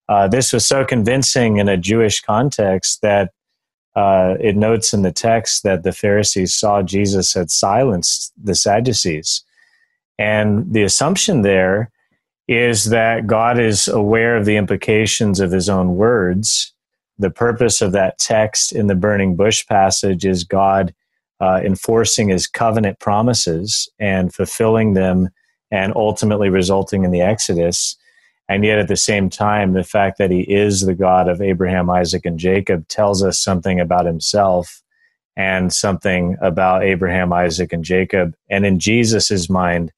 Uh, 0.09 0.27
this 0.27 0.53
was 0.53 0.67
so 0.67 0.85
convincing 0.85 1.59
in 1.59 1.69
a 1.69 1.77
Jewish 1.77 2.21
context 2.21 3.01
that 3.03 3.31
uh, 3.95 4.35
it 4.41 4.57
notes 4.57 4.93
in 4.93 5.03
the 5.03 5.13
text 5.13 5.63
that 5.63 5.85
the 5.85 5.93
Pharisees 5.93 6.55
saw 6.55 6.83
Jesus 6.83 7.33
had 7.33 7.51
silenced 7.51 8.33
the 8.43 8.57
Sadducees. 8.57 9.45
And 10.19 10.73
the 10.73 10.83
assumption 10.83 11.43
there 11.43 11.93
is 12.49 12.87
that 12.87 13.27
God 13.27 13.59
is 13.59 13.89
aware 13.89 14.37
of 14.37 14.45
the 14.45 14.57
implications 14.57 15.39
of 15.41 15.53
his 15.53 15.69
own 15.69 15.95
words. 15.95 16.73
The 17.19 17.31
purpose 17.31 17.81
of 17.81 17.93
that 17.93 18.19
text 18.19 18.73
in 18.73 18.89
the 18.89 18.95
burning 18.97 19.37
bush 19.37 19.65
passage 19.67 20.27
is 20.27 20.43
God 20.43 20.93
uh, 21.41 21.61
enforcing 21.65 22.29
his 22.29 22.47
covenant 22.47 22.99
promises 23.01 23.89
and 23.99 24.33
fulfilling 24.35 24.95
them 24.95 25.29
and 25.71 25.93
ultimately 25.97 26.49
resulting 26.49 27.05
in 27.05 27.11
the 27.11 27.21
Exodus. 27.21 27.97
And 28.49 28.65
yet, 28.65 28.79
at 28.79 28.89
the 28.89 28.97
same 28.97 29.31
time, 29.31 29.73
the 29.73 29.85
fact 29.85 30.19
that 30.19 30.31
he 30.31 30.43
is 30.43 30.83
the 30.83 30.95
God 30.95 31.29
of 31.29 31.41
Abraham, 31.41 31.89
Isaac, 31.91 32.27
and 32.27 32.39
Jacob 32.39 32.87
tells 32.89 33.23
us 33.23 33.39
something 33.39 33.81
about 33.81 34.07
himself 34.07 34.83
and 35.37 35.73
something 35.73 36.37
about 36.41 36.85
Abraham, 36.85 37.33
Isaac, 37.33 37.73
and 37.73 37.85
Jacob. 37.85 38.35
And 38.51 38.65
in 38.65 38.79
Jesus' 38.79 39.49
mind, 39.49 39.93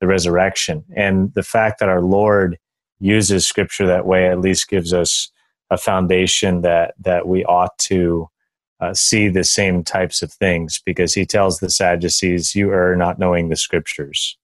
the 0.00 0.06
resurrection. 0.06 0.84
And 0.96 1.32
the 1.34 1.42
fact 1.42 1.78
that 1.78 1.88
our 1.88 2.00
Lord 2.00 2.58
uses 2.98 3.46
scripture 3.46 3.86
that 3.86 4.06
way 4.06 4.28
at 4.28 4.40
least 4.40 4.68
gives 4.68 4.92
us 4.92 5.30
a 5.70 5.78
foundation 5.78 6.62
that, 6.62 6.94
that 7.00 7.28
we 7.28 7.44
ought 7.44 7.76
to 7.78 8.28
uh, 8.80 8.94
see 8.94 9.28
the 9.28 9.44
same 9.44 9.84
types 9.84 10.22
of 10.22 10.32
things 10.32 10.80
because 10.84 11.14
he 11.14 11.26
tells 11.26 11.58
the 11.58 11.70
Sadducees, 11.70 12.54
You 12.54 12.72
are 12.72 12.96
not 12.96 13.18
knowing 13.18 13.48
the 13.48 13.56
scriptures. 13.56 14.36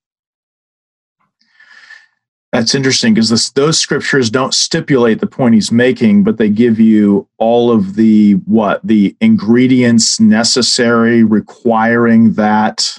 That's 2.52 2.75
interesting 2.75 3.12
because 3.12 3.50
those 3.50 3.78
scriptures 3.78 4.31
don't 4.31 4.55
stipulate 4.55 5.21
the 5.21 5.26
point 5.26 5.55
he's 5.55 5.73
making, 5.73 6.25
but 6.25 6.38
they 6.38 6.49
give 6.49 6.81
you 6.81 7.28
all 7.38 7.71
of 7.71 7.97
the 7.97 8.35
what 8.47 8.81
the 8.83 9.16
ingredients 9.21 10.21
necessary 10.21 11.23
requiring 11.23 12.33
that 12.35 12.99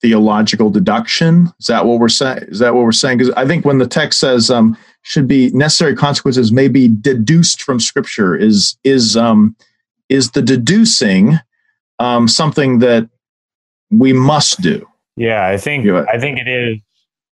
theological 0.00 0.70
deduction. 0.70 1.52
Is 1.60 1.66
that 1.66 1.84
what 1.84 2.00
we're 2.00 2.08
saying? 2.08 2.44
Is 2.48 2.58
that 2.60 2.74
what 2.74 2.84
we're 2.84 2.92
saying? 2.92 3.18
Because 3.18 3.32
I 3.34 3.46
think 3.46 3.64
when 3.64 3.78
the 3.78 3.86
text 3.86 4.18
says 4.18 4.50
um, 4.50 4.76
should 5.02 5.28
be 5.28 5.50
necessary 5.50 5.94
consequences 5.94 6.50
may 6.50 6.68
be 6.68 6.88
deduced 6.88 7.62
from 7.62 7.78
Scripture, 7.78 8.34
is 8.34 8.76
is 8.82 9.16
um, 9.16 9.54
is 10.08 10.30
the 10.32 10.42
deducing 10.42 11.38
um, 11.98 12.28
something 12.28 12.78
that 12.80 13.08
we 13.90 14.12
must 14.12 14.60
do? 14.60 14.86
Yeah, 15.16 15.46
I 15.46 15.56
think 15.56 15.88
I 15.88 16.18
think 16.18 16.38
it 16.38 16.48
is. 16.48 16.80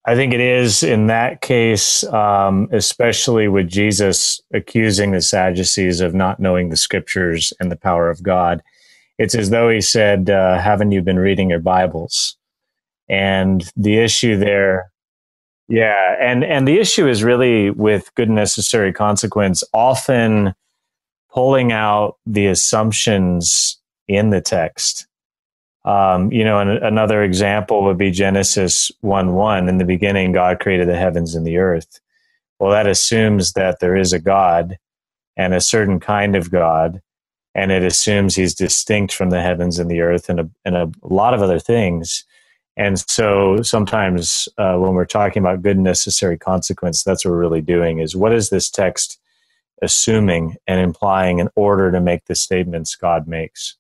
I 0.07 0.13
think 0.15 0.33
it 0.33 0.39
is 0.39 0.83
in 0.83 1.07
that 1.07 1.41
case, 1.41 2.03
um, 2.05 2.69
especially 2.71 3.47
with 3.47 3.67
Jesus 3.67 4.39
accusing 4.53 5.11
the 5.11 5.21
Sadducees 5.21 5.99
of 5.99 6.13
not 6.13 6.39
knowing 6.39 6.69
the 6.69 6.77
scriptures 6.77 7.51
and 7.59 7.71
the 7.71 7.75
power 7.75 8.09
of 8.09 8.21
God. 8.21 8.61
It's 9.17 9.33
as 9.33 9.49
though 9.49 9.69
he 9.69 9.81
said, 9.81 10.29
uh, 10.29 10.59
Haven't 10.59 10.91
you 10.91 11.01
been 11.01 11.17
reading 11.17 11.49
your 11.49 11.59
Bibles? 11.59 12.37
And 13.09 13.67
the 13.75 13.97
issue 13.97 14.37
there, 14.37 14.91
yeah, 15.67 16.15
and, 16.19 16.43
and 16.43 16.67
the 16.67 16.77
issue 16.79 17.07
is 17.07 17.23
really 17.23 17.71
with 17.71 18.13
good 18.13 18.29
necessary 18.29 18.93
consequence, 18.93 19.63
often 19.73 20.53
pulling 21.35 21.73
out 21.73 22.17
the 22.25 22.47
assumptions 22.47 23.77
in 24.07 24.29
the 24.29 24.39
text. 24.39 25.05
Um, 25.83 26.31
you 26.31 26.43
know, 26.43 26.59
and 26.59 26.71
another 26.71 27.21
example 27.21 27.83
would 27.83 27.97
be 27.97 28.09
Genesis 28.09 28.91
1 29.01 29.35
1. 29.35 29.69
In 29.69 29.77
the 29.77 29.85
beginning, 29.85 30.31
God 30.31 30.59
created 30.59 30.87
the 30.87 30.95
heavens 30.95 31.35
and 31.35 31.45
the 31.45 31.57
earth. 31.57 31.99
Well, 32.57 32.71
that 32.71 32.87
assumes 32.87 33.51
that 33.53 33.81
there 33.81 33.95
is 33.95 34.13
a 34.13 34.19
God 34.19 34.77
and 35.37 35.53
a 35.53 35.61
certain 35.61 35.99
kind 35.99 36.35
of 36.35 36.49
God, 36.49 37.01
and 37.53 37.71
it 37.71 37.83
assumes 37.83 38.35
he's 38.35 38.55
distinct 38.55 39.13
from 39.13 39.29
the 39.29 39.41
heavens 39.41 39.77
and 39.77 39.91
the 39.91 39.99
earth 39.99 40.29
and 40.29 40.39
a, 40.39 40.49
and 40.63 40.75
a 40.77 40.89
lot 41.03 41.33
of 41.33 41.41
other 41.41 41.59
things. 41.59 42.23
And 42.77 42.97
so 43.09 43.61
sometimes 43.61 44.47
uh, 44.57 44.77
when 44.77 44.93
we're 44.93 45.05
talking 45.05 45.43
about 45.43 45.61
good 45.61 45.77
necessary 45.77 46.37
consequence, 46.37 47.03
that's 47.03 47.25
what 47.25 47.31
we're 47.31 47.39
really 47.39 47.61
doing 47.61 47.99
is 47.99 48.15
what 48.15 48.33
is 48.33 48.49
this 48.49 48.69
text 48.69 49.19
assuming 49.81 50.55
and 50.67 50.79
implying 50.79 51.39
in 51.39 51.49
order 51.55 51.91
to 51.91 51.99
make 51.99 52.25
the 52.25 52.35
statements 52.35 52.95
God 52.95 53.27
makes? 53.27 53.77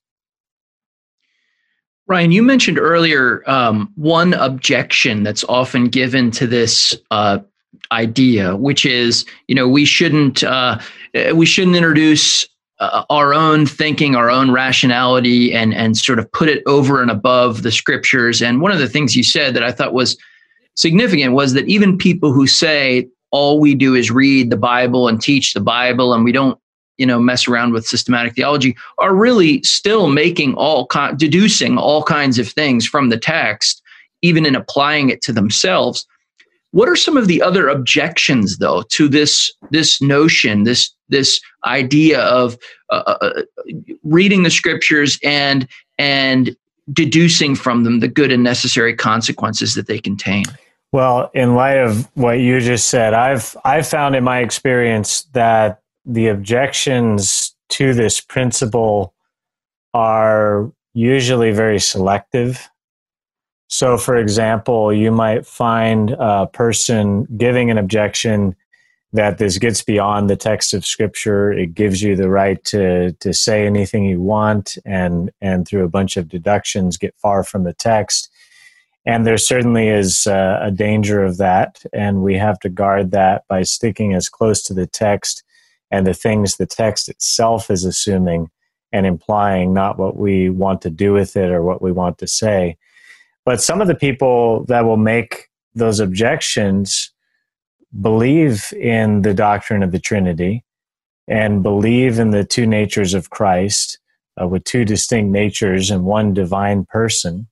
Ryan, 2.07 2.31
you 2.31 2.43
mentioned 2.43 2.77
earlier 2.77 3.43
um, 3.49 3.91
one 3.95 4.33
objection 4.33 5.23
that's 5.23 5.43
often 5.45 5.85
given 5.85 6.29
to 6.31 6.45
this 6.45 6.95
uh, 7.09 7.39
idea, 7.91 8.55
which 8.55 8.85
is, 8.85 9.25
you 9.47 9.55
know, 9.55 9.67
we 9.67 9.85
shouldn't 9.85 10.43
uh, 10.43 10.79
we 11.33 11.45
shouldn't 11.45 11.75
introduce 11.75 12.47
uh, 12.79 13.03
our 13.09 13.33
own 13.33 13.65
thinking, 13.65 14.15
our 14.15 14.29
own 14.29 14.51
rationality, 14.51 15.53
and 15.53 15.73
and 15.73 15.97
sort 15.97 16.19
of 16.19 16.31
put 16.31 16.47
it 16.47 16.61
over 16.67 17.01
and 17.01 17.09
above 17.09 17.63
the 17.63 17.71
scriptures. 17.71 18.41
And 18.41 18.61
one 18.61 18.71
of 18.71 18.79
the 18.79 18.89
things 18.89 19.15
you 19.15 19.23
said 19.23 19.55
that 19.55 19.63
I 19.63 19.71
thought 19.71 19.93
was 19.93 20.15
significant 20.75 21.33
was 21.33 21.53
that 21.53 21.67
even 21.67 21.97
people 21.97 22.33
who 22.33 22.45
say 22.45 23.07
all 23.31 23.59
we 23.59 23.75
do 23.75 23.95
is 23.95 24.11
read 24.11 24.49
the 24.49 24.57
Bible 24.57 25.07
and 25.07 25.21
teach 25.21 25.53
the 25.53 25.61
Bible, 25.61 26.13
and 26.13 26.23
we 26.23 26.31
don't 26.31 26.59
you 26.97 27.05
know 27.05 27.19
mess 27.19 27.47
around 27.47 27.73
with 27.73 27.85
systematic 27.85 28.35
theology 28.35 28.75
are 28.99 29.13
really 29.13 29.61
still 29.63 30.07
making 30.07 30.55
all 30.55 30.87
deducing 31.17 31.77
all 31.77 32.03
kinds 32.03 32.39
of 32.39 32.47
things 32.47 32.85
from 32.85 33.09
the 33.09 33.17
text 33.17 33.81
even 34.21 34.45
in 34.45 34.55
applying 34.55 35.09
it 35.09 35.21
to 35.21 35.31
themselves. 35.31 36.07
What 36.71 36.89
are 36.89 36.95
some 36.95 37.15
of 37.15 37.27
the 37.27 37.41
other 37.41 37.67
objections 37.67 38.57
though 38.57 38.83
to 38.89 39.07
this 39.07 39.51
this 39.71 40.01
notion 40.01 40.63
this 40.63 40.91
this 41.09 41.39
idea 41.65 42.21
of 42.21 42.57
uh, 42.89 43.03
uh, 43.05 43.17
uh, 43.21 43.41
reading 44.03 44.43
the 44.43 44.49
scriptures 44.49 45.19
and 45.23 45.67
and 45.97 46.55
deducing 46.91 47.55
from 47.55 47.83
them 47.83 47.99
the 47.99 48.07
good 48.07 48.31
and 48.31 48.43
necessary 48.43 48.95
consequences 48.95 49.73
that 49.73 49.87
they 49.87 49.99
contain 49.99 50.45
well 50.95 51.29
in 51.33 51.55
light 51.55 51.77
of 51.77 52.09
what 52.15 52.39
you 52.39 52.59
just 52.59 52.87
said 52.87 53.13
i've 53.13 53.55
i've 53.65 53.87
found 53.87 54.15
in 54.15 54.23
my 54.23 54.39
experience 54.39 55.23
that 55.33 55.81
the 56.05 56.27
objections 56.27 57.55
to 57.69 57.93
this 57.93 58.21
principle 58.21 59.13
are 59.93 60.71
usually 60.93 61.51
very 61.51 61.79
selective. 61.79 62.69
So 63.67 63.97
for 63.97 64.15
example 64.15 64.93
you 64.93 65.11
might 65.11 65.45
find 65.45 66.11
a 66.11 66.47
person 66.47 67.25
giving 67.37 67.71
an 67.71 67.77
objection 67.77 68.55
that 69.13 69.37
this 69.37 69.57
gets 69.57 69.81
beyond 69.81 70.29
the 70.29 70.35
text 70.35 70.73
of 70.73 70.85
scripture. 70.85 71.51
It 71.51 71.73
gives 71.73 72.01
you 72.01 72.15
the 72.15 72.29
right 72.29 72.63
to 72.65 73.13
to 73.13 73.33
say 73.33 73.65
anything 73.65 74.05
you 74.05 74.21
want 74.21 74.77
and 74.85 75.31
and 75.41 75.67
through 75.67 75.85
a 75.85 75.89
bunch 75.89 76.17
of 76.17 76.29
deductions 76.29 76.97
get 76.97 77.15
far 77.17 77.43
from 77.43 77.63
the 77.63 77.73
text 77.73 78.29
and 79.05 79.25
there 79.25 79.37
certainly 79.37 79.87
is 79.87 80.25
uh, 80.25 80.59
a 80.61 80.71
danger 80.71 81.23
of 81.23 81.37
that 81.37 81.83
and 81.93 82.23
we 82.23 82.35
have 82.35 82.59
to 82.59 82.69
guard 82.69 83.11
that 83.11 83.43
by 83.47 83.63
sticking 83.63 84.13
as 84.13 84.29
close 84.29 84.61
to 84.63 84.73
the 84.73 84.87
text 84.87 85.43
and 85.91 86.05
the 86.05 86.13
things 86.13 86.55
the 86.55 86.65
text 86.65 87.09
itself 87.09 87.69
is 87.69 87.85
assuming 87.85 88.49
and 88.91 89.05
implying 89.05 89.73
not 89.73 89.97
what 89.97 90.17
we 90.17 90.49
want 90.49 90.81
to 90.81 90.89
do 90.89 91.13
with 91.13 91.35
it 91.35 91.51
or 91.51 91.61
what 91.61 91.81
we 91.81 91.91
want 91.91 92.17
to 92.17 92.27
say 92.27 92.77
but 93.45 93.61
some 93.61 93.79
of 93.79 93.87
the 93.87 93.95
people 93.95 94.65
that 94.65 94.85
will 94.85 94.97
make 94.97 95.49
those 95.75 95.99
objections 95.99 97.11
believe 98.01 98.73
in 98.73 99.21
the 99.21 99.33
doctrine 99.33 99.83
of 99.83 99.91
the 99.91 99.99
Trinity 99.99 100.63
and 101.27 101.63
believe 101.63 102.19
in 102.19 102.31
the 102.31 102.43
two 102.43 102.65
natures 102.65 103.13
of 103.13 103.29
Christ 103.29 103.99
uh, 104.41 104.47
with 104.47 104.63
two 104.63 104.83
distinct 104.83 105.31
natures 105.31 105.91
and 105.91 106.03
one 106.03 106.33
divine 106.33 106.85
person. 106.85 107.47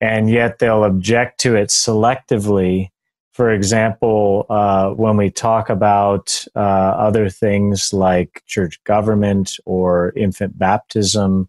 And 0.00 0.28
yet 0.28 0.58
they'll 0.58 0.84
object 0.84 1.40
to 1.40 1.56
it 1.56 1.68
selectively. 1.68 2.88
For 3.32 3.50
example, 3.50 4.46
uh, 4.48 4.90
when 4.90 5.16
we 5.16 5.30
talk 5.30 5.70
about 5.70 6.44
uh, 6.54 6.58
other 6.58 7.28
things 7.28 7.92
like 7.92 8.42
church 8.46 8.82
government 8.84 9.56
or 9.64 10.12
infant 10.14 10.58
baptism 10.58 11.48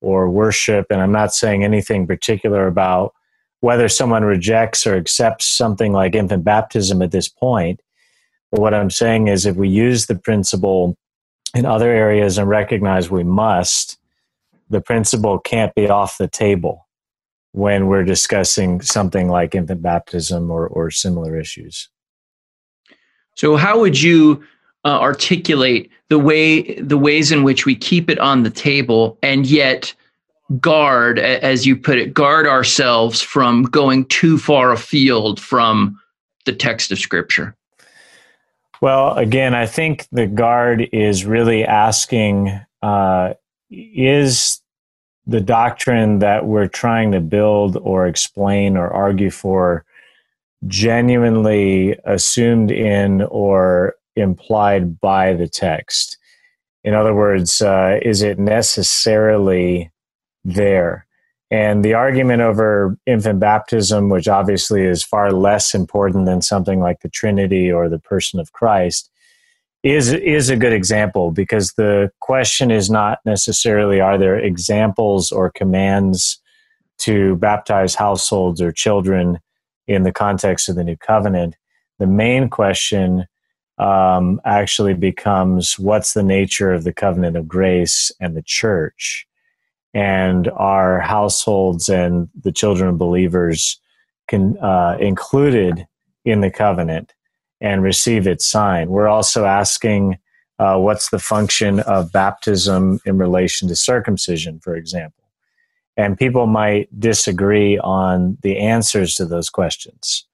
or 0.00 0.30
worship, 0.30 0.86
and 0.90 1.00
I'm 1.00 1.12
not 1.12 1.34
saying 1.34 1.64
anything 1.64 2.06
particular 2.06 2.66
about 2.66 3.14
whether 3.60 3.88
someone 3.88 4.24
rejects 4.24 4.86
or 4.86 4.94
accepts 4.94 5.46
something 5.46 5.92
like 5.92 6.14
infant 6.14 6.44
baptism 6.44 7.00
at 7.00 7.10
this 7.10 7.28
point. 7.28 7.80
But 8.52 8.60
what 8.60 8.74
I'm 8.74 8.90
saying 8.90 9.28
is, 9.28 9.46
if 9.46 9.56
we 9.56 9.68
use 9.68 10.06
the 10.06 10.14
principle 10.14 10.96
in 11.54 11.64
other 11.64 11.90
areas 11.90 12.36
and 12.36 12.48
recognize 12.48 13.10
we 13.10 13.24
must, 13.24 13.98
the 14.68 14.80
principle 14.80 15.38
can't 15.38 15.74
be 15.74 15.88
off 15.88 16.18
the 16.18 16.28
table 16.28 16.83
when 17.54 17.86
we're 17.86 18.02
discussing 18.02 18.80
something 18.80 19.28
like 19.28 19.54
infant 19.54 19.80
baptism 19.80 20.50
or, 20.50 20.66
or 20.66 20.90
similar 20.90 21.38
issues. 21.38 21.88
So, 23.36 23.54
how 23.54 23.78
would 23.78 24.02
you 24.02 24.44
uh, 24.84 24.98
articulate 24.98 25.88
the 26.08 26.18
way 26.18 26.74
the 26.80 26.98
ways 26.98 27.30
in 27.30 27.44
which 27.44 27.64
we 27.64 27.76
keep 27.76 28.10
it 28.10 28.18
on 28.18 28.42
the 28.42 28.50
table 28.50 29.18
and 29.22 29.46
yet 29.46 29.94
guard, 30.60 31.20
as 31.20 31.64
you 31.64 31.76
put 31.76 31.96
it, 31.96 32.12
guard 32.12 32.48
ourselves 32.48 33.22
from 33.22 33.62
going 33.62 34.06
too 34.06 34.36
far 34.36 34.72
afield 34.72 35.38
from 35.40 35.96
the 36.46 36.52
text 36.52 36.90
of 36.90 36.98
Scripture? 36.98 37.56
Well, 38.80 39.14
again, 39.14 39.54
I 39.54 39.66
think 39.66 40.08
the 40.10 40.26
guard 40.26 40.88
is 40.92 41.24
really 41.24 41.64
asking 41.64 42.60
uh, 42.82 43.34
is 43.70 44.60
the 45.26 45.40
doctrine 45.40 46.18
that 46.18 46.46
we're 46.46 46.68
trying 46.68 47.12
to 47.12 47.20
build 47.20 47.76
or 47.78 48.06
explain 48.06 48.76
or 48.76 48.88
argue 48.88 49.30
for 49.30 49.84
genuinely 50.66 51.98
assumed 52.04 52.70
in 52.70 53.22
or 53.22 53.94
implied 54.16 55.00
by 55.00 55.32
the 55.32 55.48
text? 55.48 56.18
In 56.82 56.94
other 56.94 57.14
words, 57.14 57.62
uh, 57.62 57.98
is 58.02 58.22
it 58.22 58.38
necessarily 58.38 59.90
there? 60.44 61.06
And 61.50 61.84
the 61.84 61.94
argument 61.94 62.42
over 62.42 62.98
infant 63.06 63.40
baptism, 63.40 64.08
which 64.08 64.28
obviously 64.28 64.84
is 64.84 65.04
far 65.04 65.32
less 65.32 65.74
important 65.74 66.26
than 66.26 66.42
something 66.42 66.80
like 66.80 67.00
the 67.00 67.08
Trinity 67.08 67.70
or 67.70 67.88
the 67.88 67.98
person 67.98 68.40
of 68.40 68.52
Christ, 68.52 69.10
is 69.84 70.14
is 70.14 70.48
a 70.48 70.56
good 70.56 70.72
example 70.72 71.30
because 71.30 71.74
the 71.74 72.10
question 72.20 72.70
is 72.70 72.88
not 72.88 73.18
necessarily 73.26 74.00
are 74.00 74.16
there 74.16 74.38
examples 74.38 75.30
or 75.30 75.50
commands 75.50 76.40
to 76.98 77.36
baptize 77.36 77.94
households 77.94 78.62
or 78.62 78.72
children 78.72 79.38
in 79.86 80.02
the 80.02 80.12
context 80.12 80.70
of 80.70 80.76
the 80.76 80.84
new 80.84 80.96
covenant. 80.96 81.56
The 81.98 82.06
main 82.06 82.48
question 82.48 83.26
um, 83.76 84.40
actually 84.46 84.94
becomes 84.94 85.78
what's 85.78 86.14
the 86.14 86.22
nature 86.22 86.72
of 86.72 86.84
the 86.84 86.92
covenant 86.92 87.36
of 87.36 87.46
grace 87.46 88.10
and 88.20 88.34
the 88.34 88.42
church, 88.42 89.26
and 89.92 90.48
are 90.56 91.00
households 91.00 91.90
and 91.90 92.30
the 92.40 92.52
children 92.52 92.88
of 92.88 92.96
believers 92.96 93.78
can 94.28 94.56
uh, 94.58 94.96
included 94.98 95.86
in 96.24 96.40
the 96.40 96.50
covenant 96.50 97.12
and 97.64 97.82
receive 97.82 98.26
its 98.26 98.46
sign. 98.46 98.90
We're 98.90 99.08
also 99.08 99.46
asking 99.46 100.18
uh, 100.58 100.76
what's 100.76 101.08
the 101.08 101.18
function 101.18 101.80
of 101.80 102.12
baptism 102.12 103.00
in 103.06 103.16
relation 103.16 103.68
to 103.68 103.74
circumcision, 103.74 104.60
for 104.60 104.76
example. 104.76 105.24
And 105.96 106.18
people 106.18 106.46
might 106.46 106.88
disagree 107.00 107.78
on 107.78 108.36
the 108.42 108.58
answers 108.58 109.14
to 109.14 109.24
those 109.24 109.48
questions. 109.48 110.26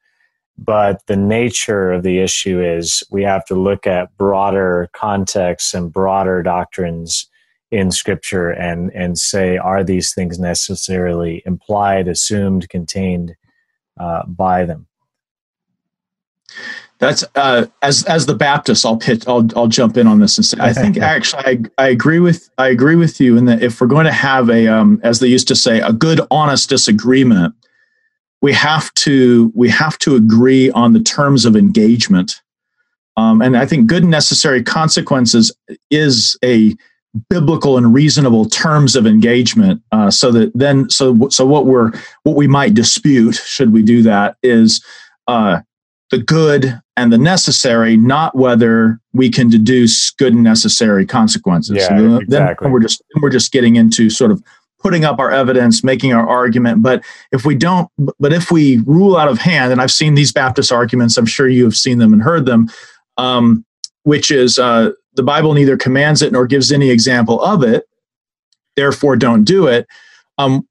But 0.59 1.07
the 1.07 1.17
nature 1.17 1.93
of 1.93 2.03
the 2.03 2.19
issue 2.19 2.61
is 2.61 3.05
we 3.13 3.23
have 3.23 3.45
to 3.45 3.55
look 3.55 3.87
at 3.87 4.15
broader 4.17 4.91
contexts 4.93 5.73
and 5.73 5.93
broader 5.93 6.43
doctrines 6.43 7.31
in 7.71 7.93
Scripture 7.93 8.51
and, 8.51 8.91
and 8.93 9.17
say, 9.17 9.57
are 9.57 9.85
these 9.85 10.13
things 10.13 10.41
necessarily 10.41 11.45
implied, 11.47 12.09
assumed, 12.09 12.69
contained 12.69 13.37
uh, 14.01 14.27
by 14.27 14.65
them? 14.65 14.89
That's 17.01 17.25
uh, 17.35 17.67
as 17.81 18.05
as 18.05 18.27
the 18.27 18.35
Baptist. 18.35 18.85
I'll 18.85 18.99
pitch. 18.99 19.27
I'll 19.27 19.49
I'll 19.57 19.69
jump 19.69 19.97
in 19.97 20.07
on 20.07 20.21
this 20.21 20.37
and 20.37 20.45
say 20.45 20.59
I 20.61 20.75
think 20.75 20.99
actually 20.99 21.43
I, 21.47 21.59
I 21.79 21.89
agree 21.89 22.21
with 22.21 22.51
I 22.59 22.69
agree 22.69 22.95
with 22.95 23.21
you 23.21 23.39
in 23.39 23.47
that 23.47 23.63
if 23.63 23.81
we're 23.81 23.87
going 23.87 24.05
to 24.05 24.13
have 24.13 24.51
a 24.51 24.69
um, 24.69 25.01
as 25.03 25.19
they 25.19 25.27
used 25.27 25.49
to 25.49 25.57
say 25.57 25.81
a 25.81 25.95
good 25.95 26.21
honest 26.31 26.69
disagreement, 26.69 27.55
we 28.43 28.53
have 28.53 28.93
to 28.95 29.51
we 29.55 29.71
have 29.71 29.99
to 30.01 30.15
agree 30.15 30.71
on 30.73 30.93
the 30.93 31.01
terms 31.01 31.47
of 31.47 31.57
engagement. 31.57 32.43
Um, 33.17 33.41
and 33.41 33.57
I 33.57 33.65
think 33.65 33.87
good 33.87 34.03
and 34.03 34.11
necessary 34.11 34.63
consequences 34.63 35.51
is 35.91 36.39
a 36.45 36.77
biblical 37.31 37.79
and 37.79 37.95
reasonable 37.95 38.45
terms 38.45 38.95
of 38.95 39.07
engagement. 39.07 39.83
Uh, 39.91 40.11
so 40.11 40.31
that 40.33 40.53
then 40.55 40.91
so 40.91 41.31
so 41.31 41.47
what 41.47 41.65
we're 41.65 41.93
what 42.25 42.37
we 42.37 42.47
might 42.47 42.75
dispute 42.75 43.37
should 43.37 43.73
we 43.73 43.83
do 43.83 44.03
that 44.03 44.37
is. 44.43 44.85
Uh, 45.27 45.61
the 46.11 46.19
good 46.19 46.81
and 46.97 47.13
the 47.13 47.19
necessary, 47.19 47.97
not 47.97 48.37
whether 48.37 49.01
we 49.13 49.31
can 49.31 49.49
deduce 49.49 50.11
good 50.11 50.35
and 50.35 50.43
necessary 50.43 51.07
consequences. 51.07 51.77
Yeah, 51.77 51.89
so 51.89 51.95
then, 51.95 52.23
exactly. 52.23 52.65
then 52.65 52.73
we're 52.73 52.81
just 52.81 53.03
we're 53.21 53.31
just 53.31 53.53
getting 53.53 53.77
into 53.77 54.11
sort 54.11 54.31
of 54.31 54.43
putting 54.81 55.05
up 55.05 55.19
our 55.19 55.31
evidence, 55.31 55.85
making 55.85 56.13
our 56.13 56.27
argument. 56.27 56.83
But 56.83 57.05
if 57.33 57.45
we 57.45 57.55
don't, 57.55 57.89
but 58.19 58.33
if 58.33 58.51
we 58.51 58.79
rule 58.87 59.17
out 59.17 59.29
of 59.29 59.39
hand, 59.39 59.73
and 59.73 59.81
I've 59.81 59.91
seen 59.91 60.15
these 60.15 60.33
Baptist 60.33 60.73
arguments, 60.73 61.17
I'm 61.17 61.27
sure 61.27 61.49
you 61.49 61.65
have 61.65 61.77
seen 61.77 61.99
them 61.99 62.13
and 62.13 62.23
heard 62.23 62.47
them, 62.47 62.69
um, 63.17 63.65
which 64.03 64.31
is 64.31 64.59
uh, 64.59 64.91
the 65.15 65.23
Bible 65.23 65.55
neither 65.55 65.77
commands 65.77 66.23
it 66.23 66.33
nor 66.33 66.47
gives 66.47 66.73
any 66.73 66.91
example 66.91 67.41
of 67.43 67.63
it, 67.63 67.85
therefore 68.77 69.17
don't 69.17 69.45
do 69.45 69.67
it. 69.67 69.87
Um, 70.39 70.67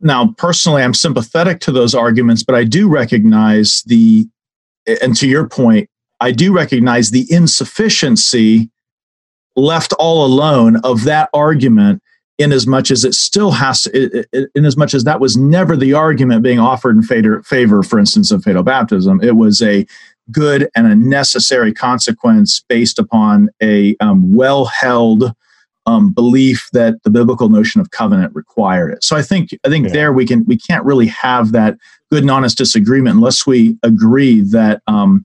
now, 0.00 0.34
personally, 0.38 0.82
I'm 0.82 0.94
sympathetic 0.94 1.60
to 1.60 1.72
those 1.72 1.94
arguments, 1.94 2.42
but 2.42 2.54
I 2.54 2.64
do 2.64 2.88
recognize 2.88 3.82
the 3.86 4.26
and 5.02 5.16
to 5.16 5.28
your 5.28 5.48
point, 5.48 5.88
I 6.20 6.32
do 6.32 6.52
recognize 6.52 7.10
the 7.10 7.26
insufficiency 7.30 8.70
left 9.54 9.92
all 9.94 10.24
alone 10.24 10.76
of 10.76 11.04
that 11.04 11.28
argument 11.32 12.02
in 12.38 12.52
as 12.52 12.66
much 12.66 12.90
as 12.90 13.04
it 13.04 13.14
still 13.14 13.50
has 13.52 13.82
to, 13.82 14.24
in 14.54 14.64
as 14.64 14.76
much 14.76 14.92
as 14.92 15.04
that 15.04 15.20
was 15.20 15.36
never 15.36 15.76
the 15.76 15.94
argument 15.94 16.42
being 16.42 16.58
offered 16.58 16.96
in 16.96 17.02
favor, 17.02 17.82
for 17.82 17.98
instance 17.98 18.30
of 18.30 18.42
fatal 18.42 18.62
baptism. 18.62 19.22
It 19.22 19.36
was 19.36 19.62
a 19.62 19.86
good 20.30 20.68
and 20.76 20.86
a 20.86 20.94
necessary 20.94 21.72
consequence 21.72 22.62
based 22.68 22.98
upon 22.98 23.48
a 23.62 23.96
um, 24.00 24.34
well 24.34 24.66
held 24.66 25.32
um, 25.86 26.12
belief 26.12 26.68
that 26.72 27.02
the 27.04 27.10
biblical 27.10 27.48
notion 27.48 27.80
of 27.80 27.90
covenant 27.90 28.34
required 28.34 28.92
it. 28.92 29.02
So 29.02 29.16
I 29.16 29.22
think 29.22 29.50
I 29.64 29.68
think 29.68 29.86
yeah. 29.86 29.92
there 29.92 30.12
we 30.12 30.26
can 30.26 30.44
we 30.44 30.58
can't 30.58 30.84
really 30.84 31.06
have 31.06 31.52
that 31.52 31.76
good 32.10 32.22
and 32.22 32.30
honest 32.30 32.58
disagreement 32.58 33.16
unless 33.16 33.46
we 33.46 33.78
agree 33.82 34.40
that 34.40 34.82
um, 34.86 35.24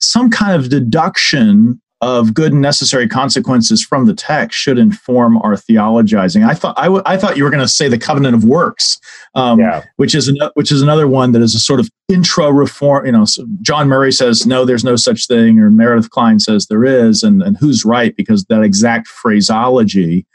some 0.00 0.30
kind 0.30 0.54
of 0.54 0.70
deduction 0.70 1.80
of 2.02 2.34
good 2.34 2.52
and 2.52 2.60
necessary 2.60 3.06
consequences 3.06 3.82
from 3.82 4.06
the 4.06 4.14
text 4.14 4.58
should 4.58 4.76
inform 4.76 5.38
our 5.38 5.54
theologizing. 5.54 6.44
I 6.44 6.52
thought 6.52 6.76
I, 6.76 6.86
w- 6.86 7.02
I 7.06 7.16
thought 7.16 7.36
you 7.36 7.44
were 7.44 7.50
going 7.50 7.62
to 7.62 7.68
say 7.68 7.88
the 7.88 7.96
covenant 7.96 8.34
of 8.34 8.44
works, 8.44 8.98
um, 9.36 9.60
yeah. 9.60 9.84
which 9.96 10.12
is 10.12 10.26
an, 10.26 10.36
which 10.54 10.72
is 10.72 10.82
another 10.82 11.06
one 11.06 11.30
that 11.30 11.42
is 11.42 11.54
a 11.54 11.60
sort 11.60 11.78
of 11.78 11.88
intro 12.08 12.50
reform. 12.50 13.06
You 13.06 13.12
know, 13.12 13.24
so 13.24 13.46
John 13.62 13.88
Murray 13.88 14.10
says 14.10 14.44
no, 14.44 14.64
there's 14.64 14.82
no 14.82 14.96
such 14.96 15.28
thing, 15.28 15.60
or 15.60 15.70
Meredith 15.70 16.10
Kline 16.10 16.40
says 16.40 16.66
there 16.66 16.84
is, 16.84 17.22
and 17.22 17.40
and 17.40 17.56
who's 17.56 17.84
right 17.84 18.14
because 18.16 18.44
that 18.46 18.62
exact 18.62 19.06
phraseology 19.06 20.26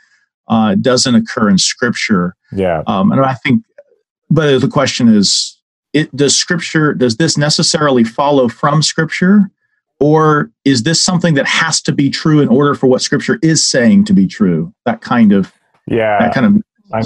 uh, 0.47 0.75
doesn't 0.75 1.15
occur 1.15 1.49
in 1.49 1.57
Scripture. 1.57 2.33
Yeah, 2.53 2.83
um, 2.87 3.11
and 3.11 3.19
I 3.19 3.33
think, 3.33 3.61
but 4.29 4.59
the 4.59 4.69
question 4.69 5.09
is, 5.09 5.59
it 5.91 6.15
does 6.15 6.33
Scripture 6.33 6.93
does 6.93 7.17
this 7.17 7.37
necessarily 7.37 8.05
follow 8.05 8.47
from 8.47 8.81
Scripture? 8.81 9.51
Or 9.99 10.51
is 10.65 10.83
this 10.83 11.01
something 11.01 11.33
that 11.35 11.47
has 11.47 11.81
to 11.83 11.91
be 11.91 12.09
true 12.09 12.39
in 12.39 12.47
order 12.49 12.75
for 12.75 12.87
what 12.87 13.01
scripture 13.01 13.39
is 13.41 13.63
saying 13.63 14.05
to 14.05 14.13
be 14.13 14.27
true? 14.27 14.73
That 14.85 15.01
kind 15.01 15.31
of 15.31 15.53
yeah. 15.87 16.19
that 16.19 16.33
kind 16.33 16.45
of 16.45 16.63
I 16.93 17.03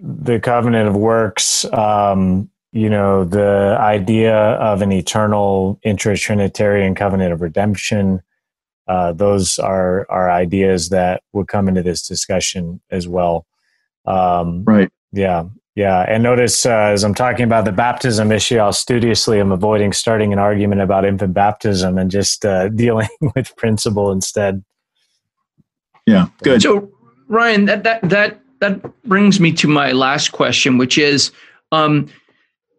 mean, 0.00 0.24
the 0.24 0.40
covenant 0.40 0.88
of 0.88 0.96
works 0.96 1.64
um, 1.72 2.48
you 2.72 2.88
know 2.88 3.24
the 3.24 3.76
idea 3.80 4.34
of 4.34 4.80
an 4.80 4.92
eternal 4.92 5.78
intra-trinitarian 5.82 6.94
covenant 6.94 7.32
of 7.32 7.40
redemption 7.40 8.22
uh, 8.90 9.12
those 9.12 9.58
are 9.58 10.04
are 10.10 10.30
ideas 10.30 10.88
that 10.88 11.22
would 11.32 11.46
come 11.46 11.68
into 11.68 11.82
this 11.82 12.06
discussion 12.06 12.80
as 12.90 13.06
well. 13.06 13.46
Um, 14.04 14.64
right. 14.64 14.90
yeah 15.12 15.44
yeah, 15.76 16.04
and 16.08 16.22
notice 16.22 16.66
uh, 16.66 16.70
as 16.70 17.04
I'm 17.04 17.14
talking 17.14 17.44
about 17.44 17.64
the 17.64 17.72
baptism 17.72 18.32
issue, 18.32 18.58
I'll 18.58 18.72
studiously 18.72 19.38
am 19.38 19.52
avoiding 19.52 19.92
starting 19.92 20.32
an 20.32 20.38
argument 20.38 20.80
about 20.80 21.04
infant 21.04 21.32
baptism 21.32 21.96
and 21.96 22.10
just 22.10 22.44
uh, 22.44 22.68
dealing 22.84 23.08
with 23.34 23.54
principle 23.56 24.10
instead. 24.10 24.64
Yeah, 26.06 26.28
good. 26.42 26.62
So, 26.62 26.90
Ryan, 27.28 27.66
that 27.66 27.84
that 27.84 28.00
that 28.08 28.40
that 28.60 29.02
brings 29.04 29.38
me 29.38 29.52
to 29.52 29.68
my 29.68 29.92
last 29.92 30.32
question, 30.32 30.76
which 30.76 30.98
is, 30.98 31.30
um, 31.70 32.08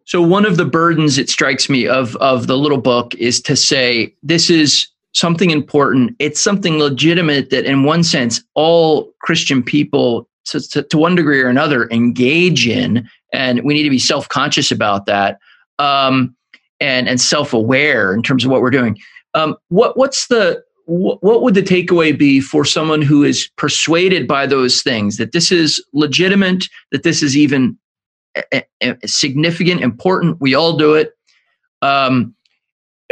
so 0.04 0.20
one 0.20 0.44
of 0.44 0.58
the 0.58 0.66
burdens 0.66 1.16
it 1.16 1.30
strikes 1.30 1.70
me 1.70 1.86
of 1.86 2.14
of 2.16 2.46
the 2.46 2.58
little 2.58 2.80
book 2.80 3.14
is 3.14 3.40
to 3.42 3.56
say 3.56 4.14
this 4.22 4.50
is 4.50 4.86
something 5.14 5.50
important. 5.50 6.14
It's 6.18 6.40
something 6.40 6.78
legitimate 6.78 7.48
that, 7.50 7.64
in 7.64 7.84
one 7.84 8.04
sense, 8.04 8.42
all 8.54 9.12
Christian 9.22 9.62
people 9.62 10.28
to, 10.46 10.60
to, 10.60 10.82
to, 10.82 10.98
one 10.98 11.14
degree 11.14 11.40
or 11.40 11.48
another 11.48 11.88
engage 11.90 12.66
in 12.66 13.08
and 13.32 13.62
we 13.62 13.74
need 13.74 13.84
to 13.84 13.90
be 13.90 13.98
self-conscious 13.98 14.70
about 14.70 15.06
that 15.06 15.38
um, 15.78 16.34
and 16.80 17.08
and 17.08 17.20
self-aware 17.20 18.12
in 18.12 18.22
terms 18.22 18.44
of 18.44 18.50
what 18.50 18.60
we're 18.60 18.70
doing. 18.70 18.98
Um, 19.34 19.56
what 19.68 19.96
what's 19.96 20.26
the 20.26 20.62
what, 20.86 21.42
would 21.42 21.54
the 21.54 21.62
takeaway 21.62 22.16
be 22.16 22.40
for 22.40 22.64
someone 22.64 23.02
who 23.02 23.22
is 23.22 23.48
persuaded 23.56 24.26
by 24.26 24.46
those 24.46 24.82
things 24.82 25.16
that 25.16 25.32
this 25.32 25.52
is 25.52 25.82
legitimate 25.92 26.66
that 26.90 27.04
this 27.04 27.22
is 27.22 27.36
even 27.36 27.78
a, 28.52 28.64
a 28.80 29.08
significant 29.08 29.80
important 29.80 30.40
we 30.40 30.54
all 30.54 30.76
do 30.76 30.94
it? 30.94 31.12
Um, 31.82 32.34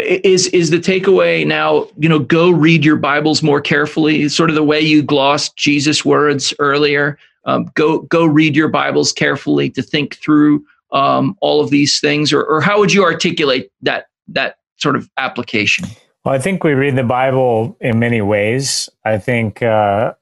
is 0.01 0.47
is 0.49 0.71
the 0.71 0.79
takeaway 0.79 1.47
now 1.47 1.89
you 1.99 2.09
know 2.09 2.19
go 2.19 2.51
read 2.51 2.85
your 2.85 2.97
bibles 2.97 3.43
more 3.43 3.61
carefully 3.61 4.29
sort 4.29 4.51
of 4.51 4.57
the 4.57 4.63
way 4.63 4.81
you 4.81 5.03
glossed 5.03 5.57
jesus 5.57 6.05
words 6.05 6.53
earlier 6.59 7.19
um, 7.45 7.71
go 7.75 8.01
go 8.01 8.25
read 8.25 8.55
your 8.55 8.69
Bibles 8.69 9.13
carefully 9.13 9.71
to 9.71 9.83
think 9.83 10.17
through 10.17 10.65
um, 10.93 11.37
all 11.41 11.61
of 11.61 11.71
these 11.71 12.01
things, 12.01 12.33
or, 12.33 12.43
or 12.43 12.61
how 12.61 12.79
would 12.79 12.93
you 12.93 13.03
articulate 13.03 13.71
that 13.83 14.07
that 14.29 14.57
sort 14.77 14.97
of 14.97 15.09
application? 15.17 15.87
Well, 16.25 16.35
I 16.35 16.39
think 16.39 16.65
we 16.65 16.73
read 16.73 16.97
the 16.97 17.03
Bible 17.03 17.77
in 17.81 17.99
many 17.99 18.21
ways. 18.21 18.89
I 19.05 19.19
think 19.19 19.63
uh, 19.63 20.15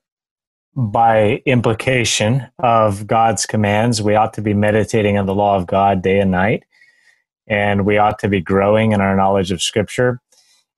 by 0.77 1.43
implication 1.45 2.47
of 2.61 3.07
God's 3.07 3.47
commands, 3.47 4.01
we 4.01 4.15
ought 4.15 4.35
to 4.35 4.43
be 4.43 4.55
meditating 4.55 5.19
on 5.19 5.27
the 5.27 5.35
law 5.35 5.57
of 5.57 5.67
God 5.67 6.03
day 6.03 6.21
and 6.21 6.31
night, 6.31 6.65
and 7.49 7.85
we 7.85 7.99
ought 7.99 8.19
to 8.21 8.29
be 8.29 8.41
growing 8.41 8.93
in 8.93 9.01
our 9.01 9.17
knowledge 9.17 9.51
of 9.51 9.63
Scripture. 9.63 10.21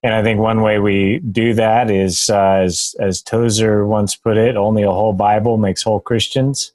And 0.02 0.14
I 0.14 0.22
think 0.22 0.40
one 0.40 0.62
way 0.62 0.78
we 0.78 1.18
do 1.18 1.52
that 1.54 1.90
is, 1.90 2.30
uh, 2.30 2.60
as 2.62 2.94
as 3.00 3.20
Tozer 3.20 3.86
once 3.86 4.16
put 4.16 4.38
it, 4.38 4.56
only 4.56 4.82
a 4.82 4.90
whole 4.90 5.12
Bible 5.12 5.58
makes 5.58 5.82
whole 5.82 6.00
Christians. 6.00 6.72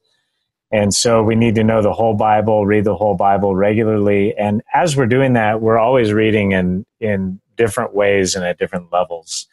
And 0.71 0.93
so 0.93 1.23
we 1.23 1.35
need 1.35 1.55
to 1.55 1.63
know 1.63 1.81
the 1.81 1.93
whole 1.93 2.15
Bible, 2.15 2.65
read 2.65 2.83
the 2.83 2.95
whole 2.95 3.15
Bible 3.15 3.55
regularly. 3.55 4.35
And 4.35 4.61
as 4.73 4.95
we're 4.97 5.05
doing 5.05 5.33
that, 5.33 5.61
we're 5.61 5.77
always 5.77 6.13
reading 6.13 6.51
in 6.51 6.85
in 6.99 7.39
different 7.55 7.95
ways 7.95 8.35
and 8.35 8.45
at 8.45 8.59
different 8.59 8.91
levels. 8.91 9.47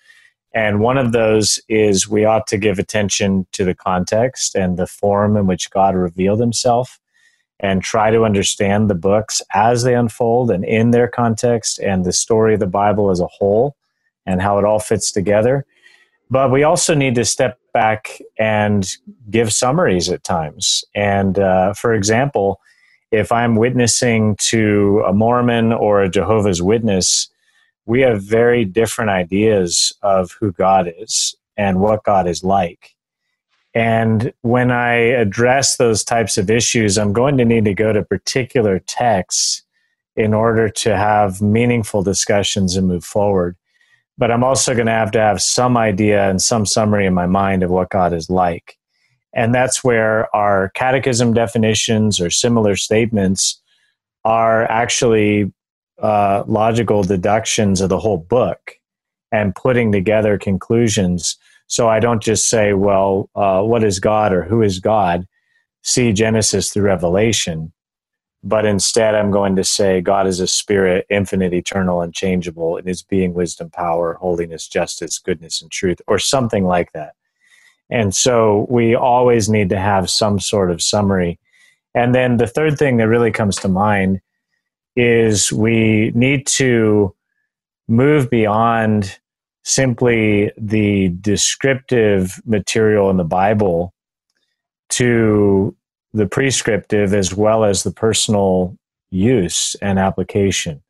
And 0.55 0.81
one 0.81 0.99
of 0.99 1.13
those 1.13 1.61
is 1.69 2.09
we 2.09 2.27
ought 2.27 2.47
to 2.49 2.59
give 2.59 2.79
attention 2.79 3.47
to 3.53 3.65
the 3.65 3.75
context 3.75 4.55
and 4.55 4.77
the 4.77 4.87
form 4.87 5.37
in 5.37 5.47
which 5.47 5.71
God 5.71 5.95
revealed 5.95 6.41
himself 6.41 7.01
and 7.63 7.83
try 7.83 8.11
to 8.11 8.25
understand 8.25 8.91
the 8.91 8.95
books 8.95 9.41
as 9.55 9.85
they 9.85 9.95
unfold 9.95 10.51
and 10.51 10.65
in 10.65 10.91
their 10.91 11.09
context 11.09 11.79
and 11.79 12.05
the 12.05 12.13
story 12.13 12.55
of 12.55 12.61
the 12.61 12.67
Bible 12.67 13.11
as 13.11 13.21
a 13.21 13.29
whole 13.29 13.77
and 14.27 14.43
how 14.43 14.59
it 14.59 14.65
all 14.65 14.81
fits 14.81 15.13
together. 15.13 15.65
But 16.29 16.51
we 16.51 16.65
also 16.65 16.95
need 16.95 17.15
to 17.15 17.25
step 17.25 17.59
back 17.73 18.21
and 18.39 18.91
give 19.31 19.53
summaries 19.53 20.11
at 20.11 20.25
times. 20.25 20.85
And 20.95 21.39
uh, 21.39 21.75
for 21.75 21.95
example, 21.95 22.61
if 23.11 23.31
I'm 23.31 23.57
witnessing 23.57 24.37
to 24.49 25.05
a 25.07 25.13
Mormon 25.13 25.73
or 25.73 26.03
a 26.03 26.09
Jehovah's 26.09 26.63
Witness, 26.63 27.29
we 27.85 28.01
have 28.01 28.23
very 28.23 28.65
different 28.65 29.11
ideas 29.11 29.93
of 30.03 30.33
who 30.41 30.53
God 30.53 30.93
is 30.99 31.37
and 31.57 31.81
what 31.81 32.05
God 32.05 32.27
is 32.27 32.43
like. 32.43 32.95
And 33.75 34.33
when 34.43 34.71
I 34.71 34.95
address 34.95 35.77
those 35.77 36.05
types 36.05 36.37
of 36.37 36.51
issues, 36.51 36.99
I'm 36.99 37.13
going 37.13 37.39
to 37.39 37.45
need 37.45 37.65
to 37.65 37.75
go 37.75 37.93
to 37.93 38.03
particular 38.03 38.79
texts 38.81 39.63
in 40.15 40.35
order 40.35 40.69
to 40.69 40.97
have 40.97 41.41
meaningful 41.41 42.03
discussions 42.03 42.77
and 42.77 42.87
move 42.87 43.05
forward. 43.05 43.57
But 44.19 44.31
I'm 44.31 44.45
also 44.45 44.75
going 44.75 44.87
to 44.87 44.93
have 44.93 45.11
to 45.13 45.21
have 45.21 45.41
some 45.41 45.77
idea 45.77 46.29
and 46.29 46.41
some 46.41 46.67
summary 46.67 47.07
in 47.07 47.15
my 47.15 47.27
mind 47.27 47.63
of 47.63 47.71
what 47.71 47.91
God 47.91 48.13
is 48.13 48.29
like. 48.29 48.77
And 49.35 49.55
that's 49.55 49.83
where 49.83 50.35
our 50.37 50.69
catechism 50.75 51.33
definitions 51.33 52.21
or 52.21 52.29
similar 52.29 52.77
statements 52.77 53.61
are 54.25 54.71
actually 54.71 55.51
uh, 56.01 56.45
logical 56.47 57.03
deductions 57.03 57.81
of 57.81 57.89
the 57.89 57.99
whole 57.99 58.19
book 58.19 58.79
and 59.31 59.55
putting 59.55 59.93
together 59.93 60.37
conclusions. 60.37 61.39
So 61.67 61.89
I 61.89 62.01
don't 62.01 62.23
just 62.23 62.49
say, 62.49 62.73
well, 62.75 63.31
uh, 63.35 63.63
what 63.63 63.85
is 63.85 63.99
God 63.99 64.33
or 64.33 64.43
who 64.43 64.63
is 64.63 64.79
God? 64.79 65.27
See 65.83 66.13
Genesis 66.13 66.73
through 66.73 66.85
Revelation. 66.85 67.73
But 68.45 68.67
instead, 68.67 69.15
I'm 69.15 69.31
going 69.31 69.55
to 69.57 69.65
say 69.65 70.01
God 70.01 70.27
is 70.27 70.41
a 70.41 70.49
spirit, 70.49 71.07
infinite, 71.09 71.55
eternal, 71.55 72.01
unchangeable 72.01 72.77
in 72.77 72.87
his 72.87 73.03
being, 73.03 73.35
wisdom, 73.35 73.71
power, 73.71 74.15
holiness, 74.15 74.67
justice, 74.67 75.19
goodness, 75.19 75.63
and 75.63 75.71
truth, 75.71 76.03
or 76.09 76.19
something 76.19 76.65
like 76.65 76.93
that. 76.93 77.15
And 77.89 78.15
so 78.15 78.67
we 78.69 78.95
always 78.95 79.49
need 79.49 79.69
to 79.69 79.79
have 79.79 80.11
some 80.11 80.41
sort 80.41 80.71
of 80.71 80.83
summary. 80.83 81.39
And 81.95 82.15
then 82.15 82.39
the 82.39 82.47
third 82.47 82.79
thing 82.79 82.97
that 82.97 83.09
really 83.09 83.31
comes 83.31 83.57
to 83.57 83.69
mind 83.69 84.21
is 84.97 85.53
we 85.53 86.11
need 86.15 86.47
to 86.47 87.15
move 87.89 88.29
beyond 88.31 89.19
simply 89.63 90.51
the 90.57 91.11
descriptive 91.21 92.41
material 92.45 93.11
in 93.11 93.17
the 93.17 93.25
Bible 93.25 93.95
to 94.91 95.75
the 96.13 96.27
prescriptive 96.27 97.15
as 97.15 97.35
well 97.35 97.65
as 97.65 97.83
the 97.83 97.93
personal 97.93 98.77
use 99.11 99.77
and 99.81 99.99
application. 99.99 100.83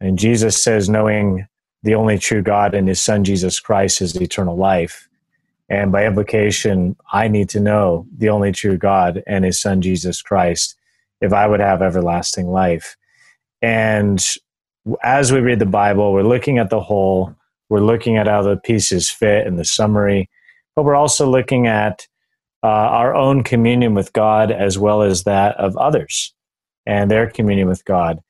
And 0.00 0.18
Jesus 0.18 0.62
says, 0.62 0.88
knowing 0.88 1.46
the 1.82 1.94
only 1.94 2.18
true 2.18 2.42
God 2.42 2.74
and 2.74 2.88
his 2.88 3.00
son 3.00 3.24
Jesus 3.24 3.60
Christ 3.60 4.00
is 4.00 4.16
eternal 4.16 4.56
life. 4.56 5.08
And 5.68 5.92
by 5.92 6.06
implication, 6.06 6.96
I 7.12 7.28
need 7.28 7.48
to 7.50 7.60
know 7.60 8.06
the 8.16 8.30
only 8.30 8.52
true 8.52 8.78
God 8.78 9.22
and 9.26 9.44
his 9.44 9.60
son 9.60 9.82
Jesus 9.82 10.22
Christ 10.22 10.76
if 11.20 11.32
I 11.32 11.46
would 11.46 11.60
have 11.60 11.82
everlasting 11.82 12.48
life. 12.48 12.96
And 13.60 14.24
as 15.02 15.32
we 15.32 15.40
read 15.40 15.58
the 15.58 15.66
Bible, 15.66 16.12
we're 16.12 16.22
looking 16.22 16.58
at 16.58 16.70
the 16.70 16.80
whole, 16.80 17.34
we're 17.68 17.80
looking 17.80 18.16
at 18.16 18.26
how 18.26 18.42
the 18.42 18.56
pieces 18.56 19.10
fit 19.10 19.46
in 19.46 19.56
the 19.56 19.64
summary, 19.64 20.28
but 20.74 20.84
we're 20.84 20.96
also 20.96 21.28
looking 21.28 21.66
at 21.66 22.06
uh, 22.62 22.66
our 22.66 23.14
own 23.14 23.44
communion 23.44 23.94
with 23.94 24.12
God 24.12 24.50
as 24.50 24.78
well 24.78 25.02
as 25.02 25.24
that 25.24 25.56
of 25.56 25.76
others 25.76 26.34
and 26.86 27.10
their 27.10 27.30
communion 27.30 27.68
with 27.68 27.84
God. 27.84 28.22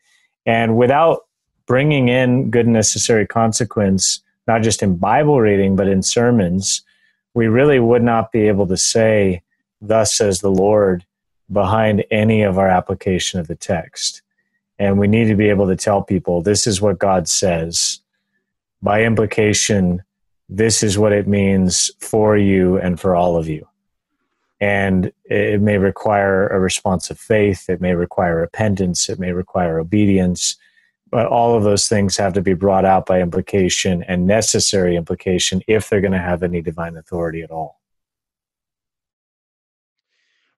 And 0.44 0.76
without 0.76 1.26
bringing 1.66 2.08
in 2.08 2.50
good 2.50 2.66
necessary 2.66 3.26
consequence, 3.26 4.22
not 4.46 4.62
just 4.62 4.82
in 4.82 4.96
Bible 4.96 5.40
reading, 5.40 5.76
but 5.76 5.88
in 5.88 6.02
sermons, 6.02 6.82
we 7.34 7.46
really 7.46 7.78
would 7.78 8.02
not 8.02 8.32
be 8.32 8.48
able 8.48 8.66
to 8.66 8.76
say, 8.76 9.42
Thus 9.80 10.14
says 10.14 10.40
the 10.40 10.50
Lord, 10.50 11.06
behind 11.52 12.04
any 12.10 12.42
of 12.42 12.58
our 12.58 12.68
application 12.68 13.38
of 13.38 13.46
the 13.46 13.54
text. 13.54 14.22
And 14.78 14.98
we 14.98 15.06
need 15.06 15.26
to 15.26 15.34
be 15.34 15.48
able 15.48 15.68
to 15.68 15.76
tell 15.76 16.02
people 16.02 16.42
this 16.42 16.66
is 16.66 16.80
what 16.80 16.98
God 16.98 17.28
says. 17.28 18.00
By 18.82 19.04
implication, 19.04 20.02
this 20.48 20.82
is 20.82 20.98
what 20.98 21.12
it 21.12 21.26
means 21.26 21.90
for 22.00 22.36
you 22.36 22.78
and 22.78 22.98
for 22.98 23.14
all 23.14 23.36
of 23.36 23.48
you. 23.48 23.66
And 24.60 25.12
it 25.24 25.60
may 25.60 25.78
require 25.78 26.48
a 26.48 26.58
response 26.58 27.10
of 27.10 27.18
faith, 27.18 27.68
it 27.68 27.80
may 27.80 27.94
require 27.94 28.36
repentance, 28.36 29.08
it 29.08 29.18
may 29.18 29.32
require 29.32 29.78
obedience, 29.78 30.56
but 31.10 31.26
all 31.26 31.56
of 31.56 31.62
those 31.62 31.88
things 31.88 32.16
have 32.16 32.32
to 32.34 32.42
be 32.42 32.54
brought 32.54 32.84
out 32.84 33.06
by 33.06 33.20
implication 33.20 34.02
and 34.04 34.26
necessary 34.26 34.96
implication 34.96 35.62
if 35.68 35.88
they're 35.88 36.00
going 36.00 36.12
to 36.12 36.18
have 36.18 36.42
any 36.42 36.60
divine 36.60 36.96
authority 36.96 37.42
at 37.42 37.50
all. 37.50 37.78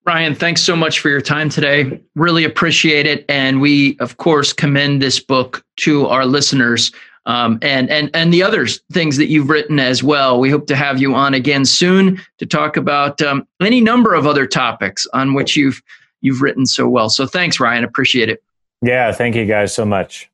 Ryan, 0.06 0.34
thanks 0.34 0.62
so 0.62 0.74
much 0.74 1.00
for 1.00 1.10
your 1.10 1.20
time 1.20 1.50
today. 1.50 2.00
Really 2.14 2.44
appreciate 2.44 3.06
it. 3.06 3.24
And 3.28 3.60
we, 3.60 3.98
of 4.00 4.16
course, 4.16 4.52
commend 4.52 5.02
this 5.02 5.20
book 5.20 5.64
to 5.76 6.06
our 6.06 6.24
listeners 6.24 6.90
um, 7.26 7.58
and, 7.62 7.90
and, 7.90 8.10
and 8.14 8.32
the 8.32 8.42
other 8.42 8.66
things 8.92 9.16
that 9.16 9.28
you've 9.28 9.50
written 9.50 9.78
as 9.78 10.02
well. 10.02 10.40
We 10.40 10.50
hope 10.50 10.66
to 10.68 10.76
have 10.76 11.00
you 11.00 11.14
on 11.14 11.34
again 11.34 11.64
soon 11.64 12.20
to 12.38 12.46
talk 12.46 12.76
about 12.76 13.20
um, 13.20 13.46
any 13.60 13.80
number 13.80 14.14
of 14.14 14.26
other 14.26 14.46
topics 14.46 15.06
on 15.12 15.34
which 15.34 15.56
you've, 15.56 15.82
you've 16.22 16.40
written 16.40 16.66
so 16.66 16.88
well. 16.88 17.10
So 17.10 17.26
thanks, 17.26 17.60
Ryan. 17.60 17.84
Appreciate 17.84 18.28
it. 18.28 18.42
Yeah, 18.82 19.12
thank 19.12 19.36
you 19.36 19.44
guys 19.44 19.74
so 19.74 19.84
much. 19.84 20.29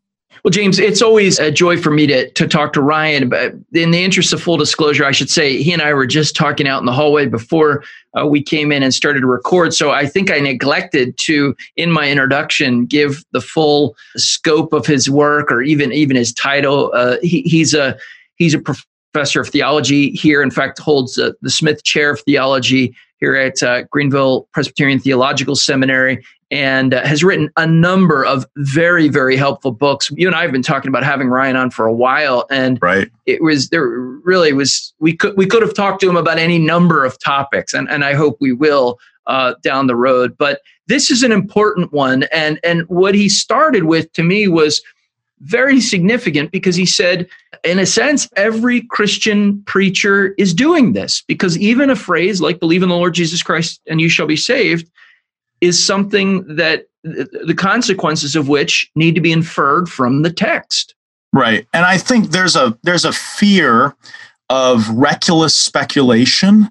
Well, 0.46 0.52
James, 0.52 0.78
it's 0.78 1.02
always 1.02 1.40
a 1.40 1.50
joy 1.50 1.76
for 1.76 1.90
me 1.90 2.06
to, 2.06 2.30
to 2.30 2.46
talk 2.46 2.72
to 2.74 2.80
Ryan. 2.80 3.28
But 3.28 3.54
in 3.72 3.90
the 3.90 4.04
interest 4.04 4.32
of 4.32 4.40
full 4.40 4.56
disclosure, 4.56 5.04
I 5.04 5.10
should 5.10 5.28
say 5.28 5.60
he 5.60 5.72
and 5.72 5.82
I 5.82 5.92
were 5.92 6.06
just 6.06 6.36
talking 6.36 6.68
out 6.68 6.78
in 6.78 6.86
the 6.86 6.92
hallway 6.92 7.26
before 7.26 7.82
uh, 8.16 8.28
we 8.28 8.44
came 8.44 8.70
in 8.70 8.84
and 8.84 8.94
started 8.94 9.22
to 9.22 9.26
record. 9.26 9.74
So 9.74 9.90
I 9.90 10.06
think 10.06 10.30
I 10.30 10.38
neglected 10.38 11.18
to, 11.18 11.56
in 11.74 11.90
my 11.90 12.08
introduction, 12.08 12.86
give 12.86 13.24
the 13.32 13.40
full 13.40 13.96
scope 14.16 14.72
of 14.72 14.86
his 14.86 15.10
work 15.10 15.50
or 15.50 15.62
even 15.62 15.92
even 15.92 16.14
his 16.14 16.32
title. 16.32 16.92
Uh, 16.94 17.16
he, 17.22 17.42
he's 17.42 17.74
a 17.74 17.98
he's 18.36 18.54
a 18.54 18.60
professor 18.60 19.40
of 19.40 19.48
theology 19.48 20.10
here. 20.12 20.42
In 20.42 20.52
fact, 20.52 20.78
holds 20.78 21.18
uh, 21.18 21.32
the 21.42 21.50
Smith 21.50 21.82
Chair 21.82 22.10
of 22.10 22.20
Theology 22.20 22.94
here 23.18 23.34
at 23.34 23.64
uh, 23.64 23.82
Greenville 23.90 24.46
Presbyterian 24.52 25.00
Theological 25.00 25.56
Seminary 25.56 26.24
and 26.50 26.94
uh, 26.94 27.04
has 27.04 27.24
written 27.24 27.50
a 27.56 27.66
number 27.66 28.24
of 28.24 28.46
very 28.56 29.08
very 29.08 29.36
helpful 29.36 29.72
books. 29.72 30.10
You 30.12 30.26
and 30.26 30.36
i 30.36 30.42
have 30.42 30.52
been 30.52 30.62
talking 30.62 30.88
about 30.88 31.02
having 31.02 31.28
ryan 31.28 31.56
on 31.56 31.70
for 31.70 31.86
a 31.86 31.92
while 31.92 32.46
and 32.50 32.78
right. 32.80 33.10
it 33.26 33.42
was 33.42 33.68
there 33.70 33.88
really 33.88 34.52
was 34.52 34.92
we 35.00 35.16
could 35.16 35.36
we 35.36 35.46
could 35.46 35.62
have 35.62 35.74
talked 35.74 36.00
to 36.02 36.08
him 36.08 36.16
about 36.16 36.38
any 36.38 36.58
number 36.58 37.04
of 37.04 37.18
topics 37.18 37.74
and, 37.74 37.88
and 37.90 38.04
i 38.04 38.14
hope 38.14 38.36
we 38.40 38.52
will 38.52 38.98
uh, 39.26 39.54
down 39.62 39.88
the 39.88 39.96
road 39.96 40.36
but 40.38 40.60
this 40.86 41.10
is 41.10 41.22
an 41.22 41.32
important 41.32 41.92
one 41.92 42.24
and 42.32 42.60
and 42.62 42.82
what 42.88 43.14
he 43.14 43.28
started 43.28 43.84
with 43.84 44.12
to 44.12 44.22
me 44.22 44.46
was 44.46 44.80
very 45.40 45.80
significant 45.80 46.50
because 46.50 46.76
he 46.76 46.86
said 46.86 47.28
in 47.64 47.78
a 47.78 47.86
sense 47.86 48.28
every 48.36 48.82
christian 48.82 49.60
preacher 49.64 50.32
is 50.38 50.54
doing 50.54 50.92
this 50.92 51.22
because 51.26 51.58
even 51.58 51.90
a 51.90 51.96
phrase 51.96 52.40
like 52.40 52.60
believe 52.60 52.84
in 52.84 52.88
the 52.88 52.94
lord 52.94 53.14
jesus 53.14 53.42
christ 53.42 53.80
and 53.88 54.00
you 54.00 54.08
shall 54.08 54.26
be 54.26 54.36
saved 54.36 54.88
is 55.66 55.84
something 55.84 56.56
that 56.56 56.86
the 57.02 57.54
consequences 57.56 58.34
of 58.34 58.48
which 58.48 58.90
need 58.94 59.14
to 59.14 59.20
be 59.20 59.32
inferred 59.32 59.88
from 59.88 60.22
the 60.22 60.32
text. 60.32 60.94
Right. 61.32 61.66
And 61.72 61.84
I 61.84 61.98
think 61.98 62.30
there's 62.30 62.56
a 62.56 62.76
there's 62.82 63.04
a 63.04 63.12
fear 63.12 63.94
of 64.48 64.88
reckless 64.90 65.56
speculation 65.56 66.70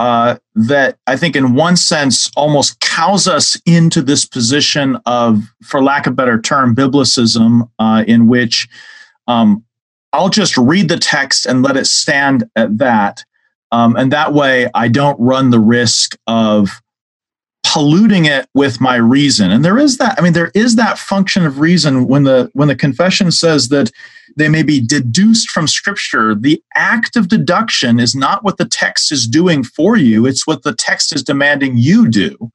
uh, 0.00 0.38
that 0.54 0.96
I 1.06 1.16
think, 1.16 1.36
in 1.36 1.54
one 1.54 1.76
sense, 1.76 2.30
almost 2.34 2.80
cows 2.80 3.28
us 3.28 3.60
into 3.66 4.00
this 4.00 4.24
position 4.24 4.98
of, 5.04 5.42
for 5.62 5.82
lack 5.82 6.06
of 6.06 6.14
a 6.14 6.16
better 6.16 6.40
term, 6.40 6.74
biblicism, 6.74 7.68
uh, 7.78 8.04
in 8.08 8.26
which 8.26 8.66
um, 9.26 9.62
I'll 10.14 10.30
just 10.30 10.56
read 10.56 10.88
the 10.88 10.96
text 10.96 11.44
and 11.44 11.62
let 11.62 11.76
it 11.76 11.86
stand 11.86 12.44
at 12.56 12.78
that. 12.78 13.22
Um, 13.72 13.94
and 13.94 14.10
that 14.10 14.32
way, 14.32 14.70
I 14.74 14.88
don't 14.88 15.20
run 15.20 15.50
the 15.50 15.60
risk 15.60 16.16
of 16.26 16.80
polluting 17.62 18.24
it 18.24 18.46
with 18.54 18.80
my 18.80 18.96
reason. 18.96 19.50
And 19.50 19.64
there 19.64 19.78
is 19.78 19.98
that 19.98 20.18
i 20.18 20.22
mean 20.22 20.32
there 20.32 20.50
is 20.54 20.76
that 20.76 20.98
function 20.98 21.44
of 21.44 21.58
reason 21.58 22.06
when 22.06 22.24
the 22.24 22.50
when 22.54 22.68
the 22.68 22.76
confession 22.76 23.30
says 23.30 23.68
that 23.68 23.90
they 24.36 24.48
may 24.48 24.62
be 24.62 24.80
deduced 24.80 25.50
from 25.50 25.66
scripture. 25.66 26.34
The 26.34 26.62
act 26.74 27.16
of 27.16 27.28
deduction 27.28 27.98
is 27.98 28.14
not 28.14 28.44
what 28.44 28.58
the 28.58 28.64
text 28.64 29.10
is 29.10 29.26
doing 29.26 29.64
for 29.64 29.96
you. 29.96 30.24
It's 30.24 30.46
what 30.46 30.62
the 30.62 30.72
text 30.72 31.14
is 31.14 31.22
demanding 31.22 31.76
you 31.76 32.08
do. 32.08 32.50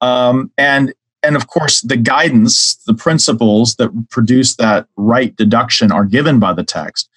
Um, 0.00 0.50
and 0.58 0.92
and 1.22 1.36
of 1.36 1.46
course 1.46 1.80
the 1.82 1.96
guidance 1.96 2.76
the 2.86 2.94
principles 2.94 3.76
that 3.76 3.90
produce 4.10 4.56
that 4.56 4.86
right 4.96 5.34
deduction 5.36 5.92
are 5.92 6.04
given 6.04 6.38
by 6.38 6.52
the 6.52 6.64
text. 6.64 7.08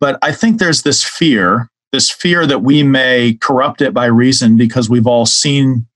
But 0.00 0.18
i 0.22 0.32
think 0.32 0.58
there's 0.58 0.82
this 0.82 1.02
fear 1.02 1.70
this 1.94 2.10
fear 2.10 2.44
that 2.44 2.58
we 2.62 2.82
may 2.82 3.38
corrupt 3.40 3.80
it 3.80 3.94
by 3.94 4.06
reason 4.06 4.56
because 4.56 4.90
we've 4.90 5.06
all 5.06 5.26
seen 5.26 5.86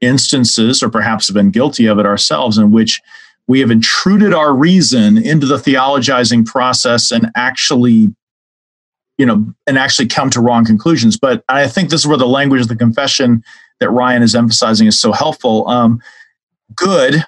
instances, 0.00 0.82
or 0.82 0.88
perhaps 0.88 1.28
have 1.28 1.34
been 1.34 1.50
guilty 1.50 1.86
of 1.86 1.98
it 1.98 2.06
ourselves, 2.06 2.58
in 2.58 2.70
which 2.70 3.00
we 3.46 3.60
have 3.60 3.70
intruded 3.70 4.34
our 4.34 4.54
reason 4.54 5.16
into 5.18 5.46
the 5.46 5.56
theologizing 5.56 6.44
process 6.44 7.10
and 7.10 7.30
actually 7.34 8.14
you 9.16 9.26
know 9.26 9.44
and 9.66 9.78
actually 9.78 10.06
come 10.06 10.30
to 10.30 10.40
wrong 10.40 10.64
conclusions. 10.64 11.18
But 11.18 11.42
i 11.48 11.66
think 11.66 11.90
this 11.90 12.02
is 12.02 12.06
where 12.06 12.18
the 12.18 12.26
language 12.26 12.60
of 12.60 12.68
the 12.68 12.76
confession 12.76 13.42
that 13.80 13.90
ryan 13.90 14.22
is 14.22 14.34
emphasizing 14.34 14.86
is 14.86 15.00
so 15.00 15.12
helpful. 15.12 15.68
Um, 15.68 16.00
good 16.74 17.24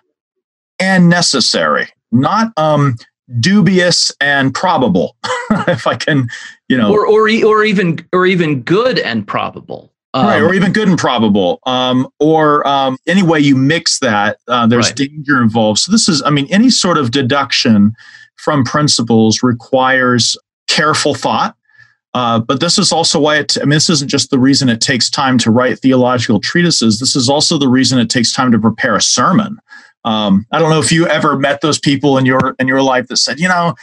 and 0.79 1.09
necessary 1.09 1.89
not 2.13 2.53
um, 2.57 2.97
dubious 3.39 4.13
and 4.21 4.53
probable 4.53 5.17
if 5.69 5.87
i 5.87 5.95
can 5.95 6.29
you 6.71 6.79
know. 6.79 6.93
Or, 6.93 7.07
or 7.07 7.29
or 7.45 7.65
even 7.65 8.07
or 8.13 8.27
even 8.27 8.63
good 8.63 8.99
and 8.99 9.27
probable 9.27 9.93
um, 10.15 10.27
right, 10.27 10.43
or 10.43 10.55
even 10.55 10.73
good 10.73 10.89
and 10.89 10.99
probable, 10.99 11.61
um, 11.67 12.09
or 12.19 12.67
um, 12.67 12.97
any 13.07 13.23
way 13.23 13.39
you 13.39 13.57
mix 13.57 14.01
that, 14.01 14.39
uh, 14.49 14.67
there's 14.67 14.89
right. 14.89 14.97
danger 14.97 15.41
involved. 15.41 15.79
So 15.81 15.93
this 15.93 16.09
is, 16.09 16.23
I 16.23 16.31
mean, 16.31 16.47
any 16.51 16.71
sort 16.71 16.99
of 16.99 17.11
deduction 17.11 17.95
from 18.37 18.65
principles 18.65 19.43
requires 19.43 20.37
careful 20.69 21.15
thought. 21.15 21.57
Uh, 22.13 22.41
but 22.41 22.59
this 22.59 22.77
is 22.77 22.91
also 22.91 23.21
why 23.21 23.37
it, 23.37 23.57
I 23.59 23.61
mean, 23.61 23.71
this 23.71 23.89
isn't 23.89 24.09
just 24.09 24.31
the 24.31 24.39
reason 24.39 24.69
it 24.69 24.81
takes 24.81 25.09
time 25.09 25.39
to 25.39 25.51
write 25.51 25.79
theological 25.79 26.41
treatises. 26.41 26.99
This 26.99 27.15
is 27.15 27.29
also 27.29 27.57
the 27.57 27.69
reason 27.69 28.01
it 28.01 28.11
takes 28.11 28.33
time 28.33 28.51
to 28.51 28.59
prepare 28.59 28.97
a 28.97 29.01
sermon. 29.01 29.59
Um, 30.05 30.45
I 30.51 30.59
don't 30.59 30.71
know 30.71 30.81
if 30.81 30.91
you 30.91 31.07
ever 31.07 31.39
met 31.39 31.61
those 31.61 31.79
people 31.79 32.19
in 32.19 32.27
your 32.27 32.57
in 32.59 32.67
your 32.67 32.83
life 32.83 33.07
that 33.09 33.19
said, 33.19 33.39
you 33.39 33.47
know, 33.47 33.75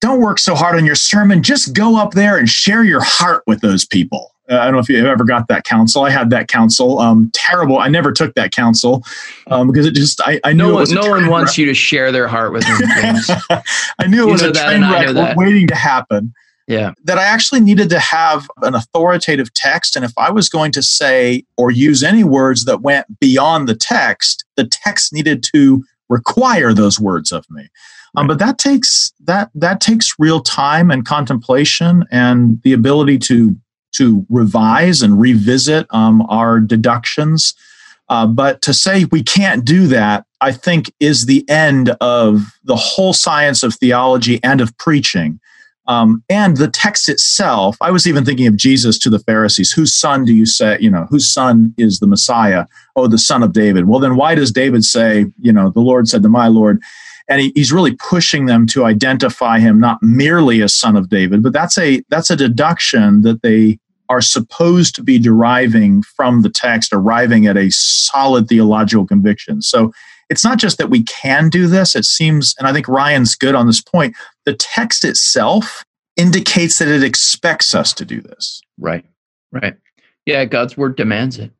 don't 0.00 0.20
work 0.20 0.38
so 0.38 0.54
hard 0.54 0.76
on 0.76 0.84
your 0.84 0.94
sermon. 0.94 1.42
Just 1.42 1.74
go 1.74 1.96
up 1.96 2.12
there 2.12 2.36
and 2.38 2.48
share 2.48 2.82
your 2.82 3.02
heart 3.02 3.44
with 3.46 3.60
those 3.60 3.84
people. 3.84 4.32
Uh, 4.50 4.58
I 4.58 4.64
don't 4.64 4.74
know 4.74 4.78
if 4.78 4.88
you 4.88 5.06
ever 5.06 5.24
got 5.24 5.48
that 5.48 5.64
counsel. 5.64 6.04
I 6.04 6.10
had 6.10 6.30
that 6.30 6.48
counsel. 6.48 6.98
Um, 6.98 7.30
terrible. 7.34 7.78
I 7.78 7.88
never 7.88 8.12
took 8.12 8.34
that 8.34 8.52
counsel 8.52 9.04
um, 9.48 9.66
because 9.68 9.86
it 9.86 9.94
just 9.94 10.20
I, 10.22 10.40
I 10.44 10.52
knew 10.52 10.68
no, 10.68 10.74
one, 10.74 10.86
no 10.90 11.10
one 11.10 11.28
wants 11.28 11.52
wreck. 11.52 11.58
you 11.58 11.66
to 11.66 11.74
share 11.74 12.12
their 12.12 12.28
heart 12.28 12.52
with 12.52 12.64
them. 12.64 12.78
I 13.98 14.06
knew 14.06 14.28
it 14.28 14.32
was 14.32 14.42
a 14.42 14.52
train 14.52 14.82
wreck 14.82 15.36
waiting 15.36 15.66
to 15.68 15.74
happen. 15.74 16.32
Yeah. 16.66 16.92
That 17.04 17.16
I 17.16 17.24
actually 17.24 17.60
needed 17.60 17.88
to 17.90 17.98
have 17.98 18.46
an 18.60 18.74
authoritative 18.74 19.52
text. 19.54 19.96
And 19.96 20.04
if 20.04 20.12
I 20.18 20.30
was 20.30 20.50
going 20.50 20.70
to 20.72 20.82
say 20.82 21.44
or 21.56 21.70
use 21.70 22.02
any 22.02 22.24
words 22.24 22.66
that 22.66 22.82
went 22.82 23.18
beyond 23.20 23.68
the 23.68 23.74
text, 23.74 24.44
the 24.56 24.66
text 24.66 25.12
needed 25.12 25.42
to 25.54 25.82
require 26.10 26.74
those 26.74 27.00
words 27.00 27.32
of 27.32 27.46
me. 27.50 27.68
Um, 28.16 28.26
but 28.26 28.38
that 28.38 28.58
takes 28.58 29.12
that 29.24 29.50
that 29.54 29.80
takes 29.80 30.14
real 30.18 30.40
time 30.40 30.90
and 30.90 31.04
contemplation 31.04 32.04
and 32.10 32.60
the 32.62 32.72
ability 32.72 33.18
to 33.18 33.56
to 33.98 34.26
revise 34.28 35.02
and 35.02 35.20
revisit 35.20 35.86
um, 35.90 36.22
our 36.28 36.58
deductions. 36.60 37.54
Uh, 38.08 38.26
but 38.26 38.62
to 38.62 38.72
say 38.72 39.04
we 39.12 39.22
can't 39.22 39.64
do 39.64 39.86
that, 39.88 40.24
I 40.40 40.52
think, 40.52 40.92
is 40.98 41.26
the 41.26 41.48
end 41.48 41.90
of 42.00 42.42
the 42.64 42.76
whole 42.76 43.12
science 43.12 43.62
of 43.62 43.74
theology 43.74 44.40
and 44.42 44.60
of 44.60 44.76
preaching. 44.78 45.40
Um, 45.88 46.22
and 46.28 46.58
the 46.58 46.68
text 46.68 47.08
itself, 47.08 47.76
I 47.80 47.90
was 47.90 48.06
even 48.06 48.24
thinking 48.24 48.46
of 48.46 48.56
Jesus 48.56 48.98
to 48.98 49.10
the 49.10 49.18
Pharisees. 49.18 49.72
Whose 49.72 49.96
son 49.96 50.26
do 50.26 50.34
you 50.34 50.44
say, 50.44 50.76
you 50.80 50.90
know, 50.90 51.06
whose 51.08 51.32
son 51.32 51.74
is 51.78 51.98
the 51.98 52.06
Messiah? 52.06 52.66
Oh, 52.94 53.08
the 53.08 53.18
son 53.18 53.42
of 53.42 53.54
David. 53.54 53.86
Well, 53.86 53.98
then 53.98 54.14
why 54.14 54.34
does 54.34 54.52
David 54.52 54.84
say, 54.84 55.26
you 55.40 55.52
know, 55.52 55.70
the 55.70 55.80
Lord 55.80 56.06
said 56.06 56.22
to 56.22 56.28
my 56.28 56.46
Lord? 56.48 56.82
And 57.26 57.40
he, 57.40 57.52
he's 57.54 57.72
really 57.72 57.94
pushing 57.94 58.46
them 58.46 58.66
to 58.68 58.84
identify 58.84 59.60
him 59.60 59.80
not 59.80 60.02
merely 60.02 60.62
as 60.62 60.74
son 60.74 60.94
of 60.94 61.08
David, 61.08 61.42
but 61.42 61.54
that's 61.54 61.78
a 61.78 62.02
that's 62.10 62.30
a 62.30 62.36
deduction 62.36 63.22
that 63.22 63.42
they 63.42 63.78
are 64.08 64.20
supposed 64.20 64.94
to 64.96 65.02
be 65.02 65.18
deriving 65.18 66.02
from 66.02 66.42
the 66.42 66.50
text, 66.50 66.92
arriving 66.92 67.46
at 67.46 67.56
a 67.56 67.70
solid 67.70 68.48
theological 68.48 69.06
conviction. 69.06 69.62
So 69.62 69.92
it's 70.30 70.44
not 70.44 70.58
just 70.58 70.78
that 70.78 70.90
we 70.90 71.02
can 71.04 71.48
do 71.48 71.66
this. 71.66 71.96
It 71.96 72.04
seems, 72.04 72.54
and 72.58 72.66
I 72.66 72.72
think 72.72 72.88
Ryan's 72.88 73.34
good 73.34 73.54
on 73.54 73.66
this 73.66 73.80
point, 73.80 74.14
the 74.44 74.54
text 74.54 75.04
itself 75.04 75.84
indicates 76.16 76.78
that 76.78 76.88
it 76.88 77.02
expects 77.02 77.74
us 77.74 77.92
to 77.94 78.04
do 78.04 78.20
this. 78.20 78.60
Right, 78.78 79.04
right. 79.52 79.74
Yeah, 80.26 80.44
God's 80.44 80.76
word 80.76 80.96
demands 80.96 81.38
it. 81.38 81.50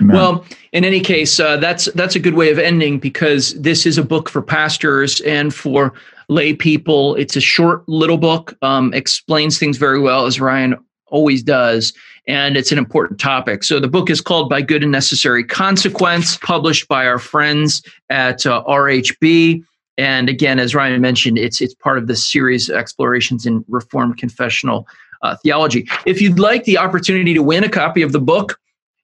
Amen. 0.00 0.16
Well, 0.16 0.44
in 0.72 0.84
any 0.84 1.00
case, 1.00 1.38
uh, 1.38 1.58
that's 1.58 1.86
that's 1.92 2.16
a 2.16 2.18
good 2.18 2.34
way 2.34 2.50
of 2.50 2.58
ending 2.58 2.98
because 2.98 3.54
this 3.54 3.86
is 3.86 3.98
a 3.98 4.02
book 4.02 4.28
for 4.28 4.42
pastors 4.42 5.20
and 5.20 5.54
for 5.54 5.92
lay 6.28 6.54
people. 6.54 7.14
It's 7.16 7.36
a 7.36 7.40
short 7.40 7.88
little 7.88 8.18
book, 8.18 8.56
um, 8.62 8.92
explains 8.94 9.58
things 9.58 9.76
very 9.76 10.00
well, 10.00 10.26
as 10.26 10.40
Ryan 10.40 10.76
always 11.16 11.42
does. 11.42 11.94
And 12.28 12.56
it's 12.56 12.72
an 12.72 12.78
important 12.78 13.18
topic. 13.18 13.64
So 13.64 13.80
the 13.80 13.88
book 13.88 14.10
is 14.10 14.20
called 14.20 14.50
By 14.50 14.60
Good 14.60 14.82
and 14.82 14.92
Necessary 14.92 15.44
Consequence, 15.44 16.36
published 16.38 16.88
by 16.88 17.06
our 17.06 17.18
friends 17.18 17.82
at 18.10 18.44
uh, 18.44 18.62
RHB. 18.64 19.62
And 19.96 20.28
again, 20.28 20.58
as 20.58 20.74
Ryan 20.74 21.00
mentioned, 21.00 21.38
it's 21.38 21.62
it's 21.62 21.74
part 21.74 21.96
of 21.96 22.06
the 22.06 22.16
series 22.16 22.68
Explorations 22.68 23.46
in 23.46 23.64
Reformed 23.68 24.18
Confessional 24.18 24.86
uh, 25.22 25.36
Theology. 25.36 25.88
If 26.04 26.20
you'd 26.20 26.38
like 26.38 26.64
the 26.64 26.76
opportunity 26.76 27.32
to 27.32 27.42
win 27.42 27.64
a 27.64 27.70
copy 27.70 28.02
of 28.02 28.12
the 28.12 28.20
book, 28.20 28.58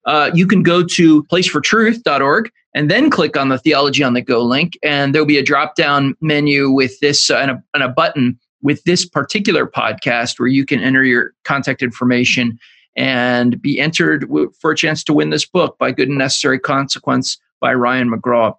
uh, 0.04 0.30
you 0.34 0.46
can 0.46 0.62
go 0.62 0.82
to 0.84 1.24
placefortruth.org 1.24 2.50
and 2.74 2.90
then 2.90 3.08
click 3.08 3.36
on 3.36 3.48
the 3.48 3.58
Theology 3.58 4.02
on 4.02 4.14
the 4.14 4.20
Go 4.20 4.42
link, 4.42 4.78
and 4.82 5.14
there'll 5.14 5.26
be 5.26 5.38
a 5.38 5.42
drop 5.42 5.76
down 5.76 6.14
menu 6.20 6.70
with 6.70 6.98
this 7.00 7.30
uh, 7.30 7.36
and, 7.36 7.50
a, 7.52 7.62
and 7.72 7.82
a 7.82 7.88
button 7.88 8.38
with 8.62 8.82
this 8.84 9.04
particular 9.04 9.66
podcast 9.66 10.38
where 10.38 10.48
you 10.48 10.64
can 10.64 10.80
enter 10.80 11.04
your 11.04 11.32
contact 11.44 11.82
information 11.82 12.58
and 12.96 13.60
be 13.60 13.80
entered 13.80 14.28
for 14.60 14.70
a 14.70 14.76
chance 14.76 15.02
to 15.04 15.12
win 15.12 15.30
this 15.30 15.46
book 15.46 15.78
by 15.78 15.90
Good 15.90 16.08
and 16.08 16.18
Necessary 16.18 16.58
Consequence 16.58 17.38
by 17.60 17.74
Ryan 17.74 18.10
McGraw. 18.10 18.54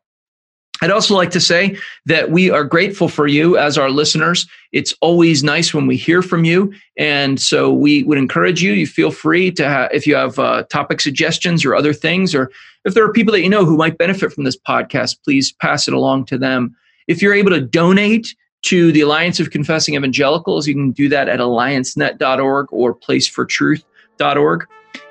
I'd 0.82 0.92
also 0.92 1.16
like 1.16 1.32
to 1.32 1.40
say 1.40 1.78
that 2.08 2.32
we 2.32 2.50
are 2.50 2.66
grateful 2.66 3.08
for 3.08 3.28
you 3.28 3.58
as 3.58 3.78
our 3.78 3.90
listeners. 3.90 4.46
It's 4.74 4.94
always 5.02 5.44
nice 5.44 5.74
when 5.74 5.88
we 5.88 5.96
hear 5.96 6.22
from 6.22 6.44
you. 6.44 6.74
And 6.98 7.40
so 7.40 7.72
we 7.72 8.04
would 8.04 8.18
encourage 8.18 8.62
you, 8.62 8.74
you 8.74 8.88
feel 8.88 9.12
free 9.12 9.52
to, 9.52 9.64
have, 9.64 9.94
if 9.94 10.06
you 10.06 10.16
have 10.16 10.40
uh, 10.40 10.64
topic 10.64 11.00
suggestions 11.00 11.64
or 11.64 11.76
other 11.76 11.94
things, 11.94 12.36
or 12.36 12.52
if 12.84 12.96
there 12.96 13.06
are 13.06 13.14
people 13.14 13.32
that 13.32 13.42
you 13.42 13.50
know 13.50 13.64
who 13.64 13.78
might 13.78 13.98
benefit 13.98 14.34
from 14.34 14.44
this 14.44 14.58
podcast, 14.58 15.24
please 15.24 15.54
pass 15.54 15.88
it 15.88 15.94
along 15.94 16.26
to 16.26 16.38
them. 16.38 16.76
If 17.08 17.22
you're 17.22 17.34
able 17.34 17.52
to 17.52 17.62
donate, 17.62 18.36
to 18.64 18.92
the 18.92 19.02
Alliance 19.02 19.40
of 19.40 19.52
Confessing 19.52 19.96
Evangelicals. 19.96 20.68
You 20.68 20.74
can 20.74 20.92
do 20.92 21.10
that 21.10 21.30
at 21.30 21.40
alliancenet.org 21.40 22.68
or 22.72 22.96
placefortruth.org. 22.96 24.68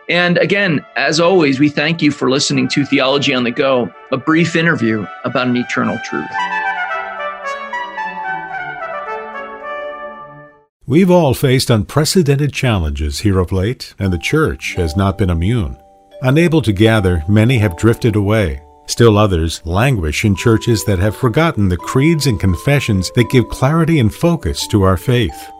And 0.08 0.38
again, 0.38 0.84
as 0.96 1.20
always, 1.20 1.60
we 1.60 1.68
thank 1.68 2.02
you 2.02 2.10
for 2.10 2.28
listening 2.28 2.68
to 2.68 2.84
Theology 2.84 3.34
on 3.34 3.44
the 3.44 3.50
Go, 3.50 3.92
a 4.10 4.16
brief 4.16 4.56
interview 4.56 5.06
about 5.24 5.46
an 5.46 5.56
eternal 5.56 5.98
truth. 6.04 6.26
We've 10.84 11.10
all 11.10 11.32
faced 11.32 11.70
unprecedented 11.70 12.52
challenges 12.52 13.20
here 13.20 13.38
of 13.38 13.52
late, 13.52 13.94
and 13.98 14.12
the 14.12 14.18
church 14.18 14.74
has 14.74 14.96
not 14.96 15.16
been 15.16 15.30
immune. 15.30 15.78
Unable 16.20 16.60
to 16.62 16.72
gather, 16.72 17.24
many 17.28 17.58
have 17.58 17.76
drifted 17.76 18.16
away 18.16 18.62
Still 18.86 19.16
others 19.16 19.62
languish 19.64 20.24
in 20.24 20.36
churches 20.36 20.84
that 20.84 20.98
have 20.98 21.16
forgotten 21.16 21.68
the 21.68 21.76
creeds 21.76 22.26
and 22.26 22.38
confessions 22.38 23.10
that 23.14 23.30
give 23.30 23.48
clarity 23.48 23.98
and 23.98 24.12
focus 24.12 24.66
to 24.68 24.82
our 24.82 24.96
faith. 24.96 25.50